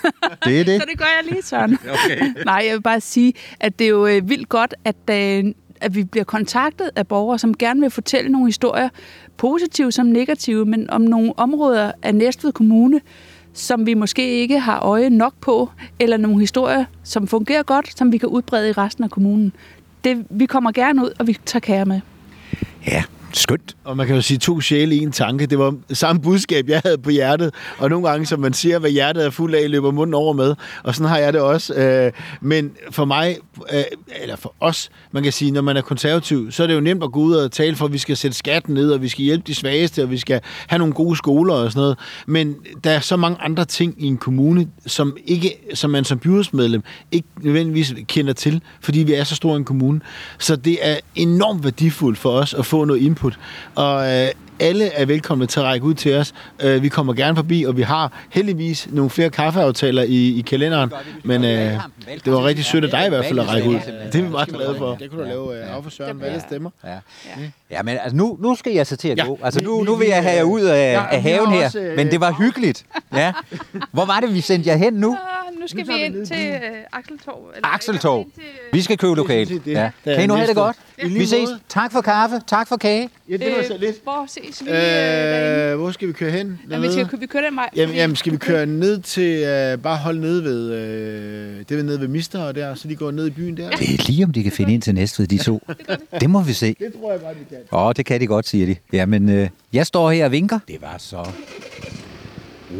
Det 0.45 0.61
er 0.61 0.65
det. 0.65 0.81
så 0.83 0.87
det 0.91 0.99
gør 0.99 1.23
jeg 1.23 1.33
lige, 1.33 1.43
Søren. 1.43 1.79
Okay. 2.05 2.33
Nej, 2.45 2.63
jeg 2.67 2.75
vil 2.75 2.83
bare 2.83 3.01
sige, 3.01 3.33
at 3.61 3.79
det 3.79 3.85
er 3.85 3.89
jo 3.89 4.07
øh, 4.07 4.29
vildt 4.29 4.49
godt, 4.49 4.75
at, 4.85 4.97
øh, 5.11 5.55
at 5.81 5.95
vi 5.95 6.05
bliver 6.05 6.25
kontaktet 6.25 6.91
af 6.97 7.07
borgere, 7.07 7.39
som 7.39 7.55
gerne 7.57 7.81
vil 7.81 7.91
fortælle 7.91 8.31
nogle 8.33 8.47
historier, 8.47 8.89
positive 9.37 9.93
som 9.93 10.07
negative, 10.07 10.65
men 10.65 10.91
om 10.91 11.01
nogle 11.01 11.33
områder 11.37 11.93
af 12.03 12.15
Næstved 12.15 12.53
Kommune, 12.53 13.01
som 13.53 13.87
vi 13.87 13.95
måske 13.95 14.29
ikke 14.29 14.61
har 14.61 14.81
øje 14.81 15.11
nok 15.11 15.35
på, 15.41 15.71
eller 16.01 16.17
nogle 16.17 16.41
historier, 16.41 16.85
som 17.03 17.27
fungerer 17.27 17.63
godt, 17.63 17.99
som 17.99 18.13
vi 18.13 18.19
kan 18.19 18.29
udbrede 18.29 18.69
i 18.69 18.73
resten 18.73 19.05
af 19.05 19.11
kommunen. 19.11 19.53
Det, 20.05 20.27
vi 20.31 20.47
kommer 20.47 20.73
gerne 20.73 21.03
ud, 21.03 21.11
og 21.19 21.27
vi 21.27 21.39
tager 21.47 21.61
kære 21.61 21.85
med. 21.85 22.01
Ja, 22.87 23.05
skønt. 23.37 23.77
Og 23.85 23.97
man 23.97 24.07
kan 24.07 24.17
jo 24.17 24.23
sige 24.23 24.39
to 24.39 24.61
sjæle 24.61 24.95
i 24.95 24.99
en 24.99 25.13
tanke. 25.13 25.47
Det 25.47 25.59
var 25.59 25.75
samme 25.93 26.23
budskab, 26.23 26.69
jeg 26.69 26.81
havde 26.85 26.99
på 26.99 27.11
hjertet. 27.11 27.55
Og 27.79 27.91
nogle 27.91 28.09
gange, 28.09 28.27
som 28.27 28.41
man 28.41 28.53
siger, 28.53 28.79
hvad 28.79 28.91
hjertet 28.91 29.27
er 29.27 29.31
fuld 29.31 29.55
af, 29.55 29.71
løber 29.71 29.91
munden 29.91 30.15
over 30.15 30.33
med. 30.33 30.55
Og 30.83 30.95
sådan 30.95 31.09
har 31.09 31.19
jeg 31.19 31.33
det 31.33 31.41
også. 31.41 31.75
Øh, 31.75 32.13
men 32.41 32.71
for 32.91 33.05
mig, 33.05 33.37
øh, 33.73 33.83
eller 34.23 34.37
for 34.37 34.55
os, 34.61 34.91
man 35.13 35.23
kan 35.23 35.33
sige, 35.33 35.51
når 35.51 35.61
man 35.61 35.77
er 35.77 35.81
konservativ, 35.81 36.53
så 36.53 36.63
er 36.63 36.67
det 36.67 36.75
jo 36.75 36.81
nemt 36.81 37.03
at 37.05 37.13
gå 37.13 37.21
ud 37.21 37.35
og 37.35 37.53
tale 37.53 37.77
for, 37.77 37.85
at 37.85 37.93
vi 37.93 37.99
skal 37.99 38.17
sætte 38.17 38.37
skatten 38.37 38.75
ned, 38.75 38.91
og 38.91 39.03
vi 39.03 39.09
skal 39.09 39.25
hjælpe 39.25 39.45
de 39.47 39.55
svageste, 39.55 40.03
og 40.03 40.11
vi 40.11 40.19
skal 40.19 40.41
have 40.67 40.79
nogle 40.79 40.95
gode 40.95 41.17
skoler 41.17 41.55
og 41.55 41.73
sådan 41.73 41.81
noget. 41.81 41.99
Men 42.27 42.57
der 42.85 42.91
er 42.91 43.01
så 43.01 43.17
mange 43.17 43.39
andre 43.41 43.65
ting 43.65 43.95
i 43.99 44.07
en 44.07 44.17
kommune, 44.17 44.69
som, 44.87 45.17
ikke, 45.27 45.57
som 45.75 45.91
man 45.91 46.05
som 46.05 46.19
byrådsmedlem 46.19 46.83
ikke 47.13 47.29
nødvendigvis 47.41 47.95
kender 48.09 48.33
til, 48.33 48.63
fordi 48.81 48.99
vi 48.99 49.13
er 49.13 49.25
så 49.25 49.35
stor 49.35 49.57
en 49.57 49.65
kommune. 49.65 50.01
Så 50.39 50.57
det 50.57 50.79
er 50.83 50.97
enormt 51.15 51.65
værdifuldt 51.65 52.19
for 52.19 52.31
os 52.31 52.55
at 52.55 52.67
få 52.67 52.85
noget 52.85 53.01
input. 53.01 53.24
Og 53.75 54.13
øh, 54.13 54.29
alle 54.61 54.87
er 54.93 55.07
velkomne 55.07 55.47
til 55.47 55.61
at 55.61 55.67
række 55.67 55.87
ud 55.87 55.95
til 55.95 56.17
os. 56.17 56.35
Øh, 56.63 56.83
vi 56.83 56.89
kommer 56.89 57.13
gerne 57.15 57.37
forbi, 57.37 57.63
og 57.63 57.77
vi 57.77 57.83
har 57.83 58.13
heldigvis 58.31 58.89
nogle 58.91 59.11
flere 59.11 59.31
kaffeaftaler 59.31 60.03
i, 60.03 60.39
i 60.39 60.41
kalenderen. 60.41 60.93
Men 61.25 61.45
øh, 61.45 61.81
det 62.25 62.33
var 62.33 62.45
rigtig 62.45 62.65
sødt 62.65 62.85
af 62.85 62.91
dig 62.91 63.07
i 63.07 63.09
hvert 63.09 63.25
fald 63.25 63.39
at 63.39 63.49
række 63.49 63.69
ud. 63.69 63.75
Det 64.13 64.19
er 64.19 64.23
vi 64.23 64.29
meget 64.29 64.49
glade 64.49 64.75
for. 64.79 64.95
Det 64.95 65.11
kunne 65.11 65.23
du 65.23 65.29
lave 65.29 65.59
øh, 65.59 65.77
af 65.77 65.83
for 65.83 65.91
Søren, 65.91 66.17
hvad 66.17 66.41
stemmer. 66.41 66.71
Ja. 66.85 66.99
ja, 67.71 67.83
men 67.83 67.99
altså, 68.03 68.17
nu, 68.17 68.39
nu 68.41 68.55
skal 68.55 68.73
jeg 68.73 68.87
så 68.87 68.97
til 68.97 69.09
at 69.09 69.27
gå. 69.27 69.39
Altså, 69.43 69.61
nu, 69.65 69.83
nu 69.83 69.95
vil 69.95 70.09
jeg 70.09 70.23
have 70.23 70.37
jer 70.37 70.43
ud 70.43 70.63
af, 70.63 71.07
af 71.11 71.23
haven 71.23 71.53
her. 71.53 71.97
Men 71.97 72.11
det 72.11 72.21
var 72.21 72.33
hyggeligt. 72.33 72.85
Ja. 73.15 73.33
Hvor 73.93 74.05
var 74.05 74.21
det, 74.21 74.35
vi 74.35 74.41
sendte 74.41 74.71
jer 74.71 74.77
hen 74.77 74.93
nu? 74.93 75.17
Nu 75.65 75.69
skal 75.69 75.89
vi 75.89 76.05
ind 76.05 76.27
til 76.27 76.47
øh, 76.47 76.61
Akseltorv. 76.93 77.53
Eller 77.57 77.75
Akseltorv. 77.75 78.27
Vi 78.73 78.83
skal 78.83 78.99
købe 78.99 79.15
lokalt. 79.15 79.67
Ja. 79.67 79.91
Kan 80.05 80.25
I 80.25 80.27
nu 80.27 80.35
have 80.35 80.47
det 80.47 80.57
godt? 80.57 80.77
Vi 81.03 81.27
ses. 81.27 81.49
Tak 81.69 81.93
for 81.93 82.01
kaffe. 82.01 82.41
Tak 82.47 82.69
for 82.69 82.77
kage. 82.77 83.11
Ja, 83.29 83.37
det 83.37 83.57
var 83.57 83.63
så 83.63 83.77
lidt. 83.79 84.03
Hvor 84.03 84.25
ses 84.29 84.65
vi? 84.65 84.71
Øh, 84.71 85.73
øh, 85.73 85.77
hvor 85.77 85.91
skal 85.91 86.09
vi 86.09 86.13
køre 86.13 86.31
hen? 86.31 86.61
Jamen, 86.71 86.89
vi, 86.89 86.93
skal, 86.93 87.21
vi 87.21 87.27
køre 87.27 87.43
den 87.43 87.57
vej. 87.57 87.71
Jamen, 87.77 87.95
jamen, 87.95 88.17
skal 88.17 88.33
vi 88.33 88.37
køre 88.37 88.67
ned 88.67 89.01
til, 89.01 89.43
uh, 89.43 89.83
bare 89.83 89.97
holde 89.97 90.21
nede 90.21 90.45
ved, 90.45 90.71
uh, 90.71 91.65
det 91.69 91.79
er 91.79 91.83
nede 91.83 92.01
ved 92.01 92.09
Mister 92.09 92.43
og 92.43 92.55
der, 92.55 92.75
så 92.75 92.89
de 92.89 92.97
går 92.97 93.11
ned 93.11 93.27
i 93.27 93.31
byen 93.31 93.57
der? 93.57 93.71
Det 93.71 93.95
er 93.95 94.07
lige 94.07 94.25
om 94.25 94.33
de 94.33 94.43
kan 94.43 94.53
finde 94.53 94.75
ind 94.75 94.83
til 94.83 94.95
Næstved, 94.95 95.27
de 95.27 95.39
to. 95.39 95.63
det, 96.21 96.31
må 96.31 96.43
vi 96.43 96.53
se. 96.53 96.77
Det 96.79 96.93
tror 97.01 97.13
jeg 97.13 97.21
bare, 97.21 97.35
de 97.35 97.45
kan. 97.49 97.79
Åh, 97.79 97.93
det 97.97 98.07
kan 98.07 98.21
de 98.21 98.27
godt, 98.27 98.49
siger 98.49 98.67
de. 98.67 98.77
Jamen, 98.93 99.41
uh, 99.41 99.49
jeg 99.73 99.87
står 99.87 100.11
her 100.11 100.25
og 100.25 100.33
vinker. 100.33 100.59
Det 100.69 100.83
var 100.83 100.99
så 100.99 101.29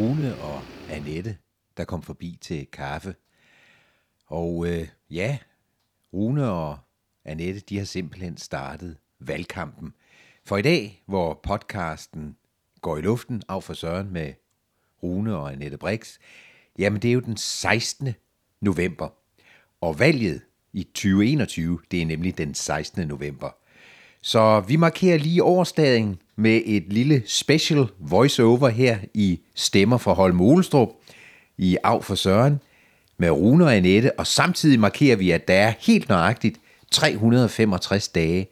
Rune 0.01 0.35
og 0.43 0.61
Annette, 0.91 1.35
der 1.77 1.85
kom 1.85 2.03
forbi 2.03 2.39
til 2.41 2.67
kaffe. 2.67 3.15
Og 4.27 4.67
øh, 4.67 4.89
ja, 5.11 5.39
Rune 6.13 6.51
og 6.51 6.79
Annette, 7.25 7.61
de 7.61 7.79
har 7.79 7.85
simpelthen 7.85 8.37
startet 8.37 8.97
valgkampen. 9.21 9.95
For 10.45 10.57
i 10.57 10.63
dag, 10.63 11.03
hvor 11.07 11.41
podcasten 11.43 12.37
går 12.81 12.97
i 12.97 13.01
luften 13.01 13.43
af 13.49 13.63
for 13.63 13.75
Søren 13.75 14.13
med 14.13 14.33
Rune 15.03 15.37
og 15.37 15.53
Annette 15.53 15.79
Brix, 15.79 16.19
jamen 16.79 17.03
det 17.03 17.09
er 17.09 17.13
jo 17.13 17.21
den 17.21 17.37
16. 17.37 18.15
november. 18.61 19.09
Og 19.81 19.99
valget 19.99 20.43
i 20.73 20.83
2021, 20.83 21.79
det 21.91 22.03
er 22.03 22.07
nemlig 22.07 22.39
den 22.39 22.55
16. 22.55 23.09
november. 23.09 23.51
Så 24.23 24.61
vi 24.61 24.77
markerer 24.77 25.19
lige 25.19 25.43
årsdagen 25.43 26.23
med 26.37 26.63
et 26.65 26.93
lille 26.93 27.23
special 27.27 27.87
voiceover 27.99 28.69
her 28.69 28.99
i 29.15 29.41
Stemmer 29.55 29.99
for 29.99 30.15
Holm 30.15 30.41
Olestrup 30.41 30.89
i 31.59 31.77
Af 31.85 32.05
for 32.05 32.15
Søren 32.15 32.61
med 33.19 33.31
Rune 33.31 33.65
og 33.65 33.77
Annette, 33.77 34.19
og 34.19 34.27
samtidig 34.27 34.81
markerer 34.81 35.17
vi, 35.17 35.31
at 35.31 35.49
der 35.49 35.55
er 35.55 35.73
helt 35.81 36.09
nøjagtigt 36.09 36.61
365 36.91 38.09
dage 38.09 38.47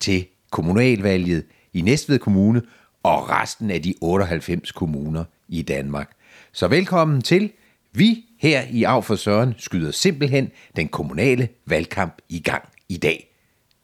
til 0.00 0.26
kommunalvalget 0.50 1.44
i 1.72 1.80
Næstved 1.80 2.18
Kommune 2.18 2.62
og 3.02 3.30
resten 3.30 3.70
af 3.70 3.82
de 3.82 3.94
98 4.00 4.72
kommuner 4.72 5.24
i 5.48 5.62
Danmark. 5.62 6.10
Så 6.52 6.68
velkommen 6.68 7.22
til. 7.22 7.52
Vi 7.92 8.24
her 8.38 8.62
i 8.70 8.82
Af 8.82 9.04
for 9.04 9.16
Søren 9.16 9.54
skyder 9.58 9.90
simpelthen 9.90 10.50
den 10.76 10.88
kommunale 10.88 11.48
valgkamp 11.66 12.18
i 12.28 12.38
gang 12.38 12.68
i 12.88 12.96
dag. 12.96 13.34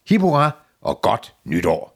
Hip 0.08 0.20
hurra 0.20 0.50
og 0.80 1.00
godt 1.02 1.34
nytår! 1.44 1.91